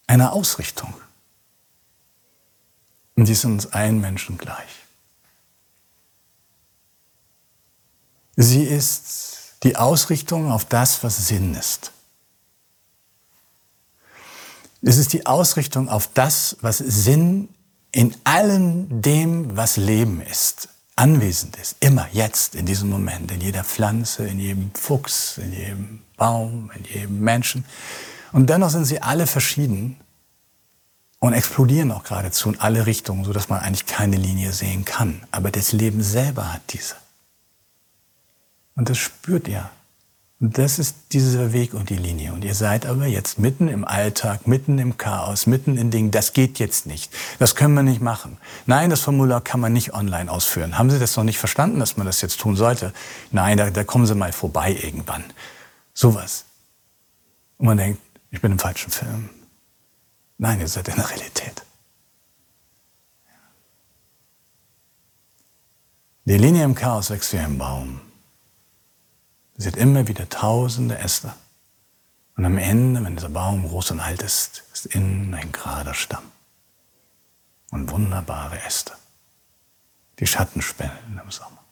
eine 0.07 0.31
Ausrichtung. 0.31 0.93
Und 3.15 3.27
die 3.27 3.33
ist 3.33 3.45
uns 3.45 3.67
allen 3.67 3.99
Menschen 3.99 4.37
gleich. 4.37 4.69
Sie 8.35 8.63
ist 8.63 9.36
die 9.63 9.75
Ausrichtung 9.75 10.51
auf 10.51 10.65
das, 10.65 11.03
was 11.03 11.27
Sinn 11.27 11.55
ist. 11.55 11.91
Es 14.81 14.97
ist 14.97 15.13
die 15.13 15.25
Ausrichtung 15.25 15.89
auf 15.89 16.09
das, 16.13 16.57
was 16.61 16.77
Sinn 16.77 17.49
in 17.91 18.15
allem 18.23 19.01
dem, 19.01 19.57
was 19.57 19.77
Leben 19.77 20.21
ist, 20.21 20.69
anwesend 20.95 21.55
ist. 21.57 21.77
Immer, 21.79 22.07
jetzt, 22.11 22.55
in 22.55 22.65
diesem 22.65 22.89
Moment, 22.89 23.31
in 23.31 23.41
jeder 23.41 23.63
Pflanze, 23.63 24.27
in 24.27 24.39
jedem 24.39 24.71
Fuchs, 24.75 25.39
in 25.39 25.51
jedem 25.51 26.01
Baum, 26.15 26.71
in 26.75 26.83
jedem 26.85 27.19
Menschen. 27.19 27.65
Und 28.31 28.49
dennoch 28.49 28.69
sind 28.69 28.85
sie 28.85 29.01
alle 29.01 29.25
verschieden 29.25 29.97
und 31.19 31.33
explodieren 31.33 31.91
auch 31.91 32.03
geradezu 32.03 32.49
in 32.49 32.59
alle 32.59 32.85
Richtungen, 32.85 33.25
sodass 33.25 33.49
man 33.49 33.61
eigentlich 33.61 33.87
keine 33.87 34.17
Linie 34.17 34.53
sehen 34.53 34.85
kann. 34.85 35.23
Aber 35.31 35.49
das 35.49 35.71
Leben 35.71 36.03
selber 36.03 36.53
hat 36.53 36.61
diese. 36.69 36.95
Und 38.77 38.89
das 38.89 38.97
spürt 38.97 39.49
ihr. 39.49 39.69
Und 40.39 40.59
das 40.59 40.77
ist 40.77 40.95
dieser 41.13 41.51
Weg 41.51 41.73
und 41.73 41.89
die 41.89 41.95
Linie. 41.95 42.31
Und 42.31 42.45
ihr 42.45 42.53
seid 42.53 42.85
aber 42.85 43.07
jetzt 43.07 43.39
mitten 43.39 43.67
im 43.67 43.83
Alltag, 43.83 44.45
mitten 44.47 44.77
im 44.77 44.95
Chaos, 44.95 45.47
mitten 45.47 45.77
in 45.77 45.89
Dingen. 45.89 46.11
Das 46.11 46.31
geht 46.31 46.59
jetzt 46.59 46.85
nicht. 46.85 47.11
Das 47.39 47.55
können 47.55 47.73
wir 47.73 47.81
nicht 47.81 48.01
machen. 48.01 48.37
Nein, 48.67 48.91
das 48.91 49.01
Formular 49.01 49.41
kann 49.41 49.59
man 49.59 49.73
nicht 49.73 49.95
online 49.95 50.31
ausführen. 50.31 50.77
Haben 50.77 50.91
Sie 50.91 50.99
das 50.99 51.17
noch 51.17 51.23
nicht 51.23 51.39
verstanden, 51.39 51.79
dass 51.79 51.97
man 51.97 52.05
das 52.05 52.21
jetzt 52.21 52.39
tun 52.39 52.55
sollte? 52.55 52.93
Nein, 53.31 53.57
da, 53.57 53.71
da 53.71 53.83
kommen 53.83 54.05
Sie 54.05 54.13
mal 54.13 54.31
vorbei 54.31 54.77
irgendwann. 54.79 55.23
Sowas. 55.95 56.45
Und 57.57 57.65
man 57.65 57.77
denkt, 57.77 57.99
ich 58.29 58.39
bin 58.39 58.51
im 58.51 58.59
falschen 58.59 58.91
Film. 58.91 59.31
Nein, 60.37 60.59
ihr 60.59 60.67
seid 60.67 60.87
in 60.87 60.97
der 60.97 61.09
Realität. 61.09 61.63
Die 66.25 66.37
Linie 66.37 66.63
im 66.63 66.75
Chaos 66.75 67.09
wächst 67.09 67.33
wie 67.33 67.39
ein 67.39 67.57
Baum. 67.57 68.01
Sie 69.57 69.67
hat 69.67 69.75
immer 69.75 70.07
wieder 70.07 70.29
tausende 70.29 70.99
Äste. 70.99 71.33
Und 72.35 72.45
am 72.45 72.59
Ende, 72.59 73.03
wenn 73.03 73.15
dieser 73.15 73.29
Baum 73.29 73.67
groß 73.67 73.91
und 73.91 73.99
alt 73.99 74.21
ist, 74.21 74.63
ist 74.71 74.85
innen 74.85 75.33
ein 75.33 75.51
gerader 75.51 75.95
Stamm. 75.95 76.31
Und 77.71 77.89
wunderbare 77.89 78.61
Äste, 78.61 78.93
die 80.19 80.27
Schatten 80.27 80.61
spenden 80.61 81.19
im 81.21 81.31
Sommer. 81.31 81.63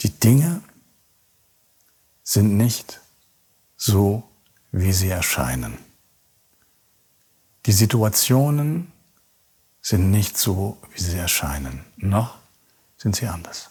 Die 0.00 0.10
Dinge 0.10 0.62
sind 2.22 2.56
nicht 2.56 3.00
so, 3.84 4.22
wie 4.70 4.92
sie 4.92 5.08
erscheinen. 5.08 5.76
Die 7.66 7.72
Situationen 7.72 8.92
sind 9.80 10.12
nicht 10.12 10.38
so, 10.38 10.78
wie 10.92 11.00
sie 11.00 11.18
erscheinen, 11.18 11.84
noch 11.96 12.38
sind 12.96 13.16
sie 13.16 13.26
anders. 13.26 13.70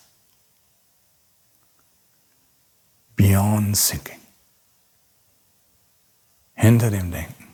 Beyond 3.16 3.78
Thinking. 3.88 4.20
Hinter 6.56 6.90
dem 6.92 7.10
Denken 7.10 7.48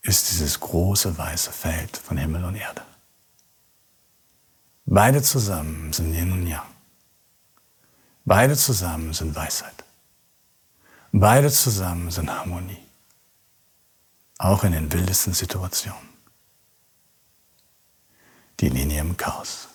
ist 0.00 0.30
dieses 0.30 0.58
große 0.58 1.18
weiße 1.18 1.52
Feld 1.52 1.98
von 1.98 2.16
Himmel 2.16 2.44
und 2.44 2.54
Erde. 2.54 2.82
Beide 4.86 5.22
zusammen 5.22 5.92
sind 5.92 6.14
Yin 6.14 6.32
und 6.32 6.46
Yang. 6.46 6.70
Beide 8.24 8.56
zusammen 8.56 9.12
sind 9.12 9.34
Weisheit. 9.34 9.85
Beide 11.18 11.50
zusammen 11.50 12.10
sind 12.10 12.28
Harmonie. 12.30 12.76
Auch 14.36 14.64
in 14.64 14.72
den 14.72 14.92
wildesten 14.92 15.32
Situationen. 15.32 16.10
Die 18.60 18.68
Linie 18.68 19.00
im 19.00 19.16
Chaos. 19.16 19.68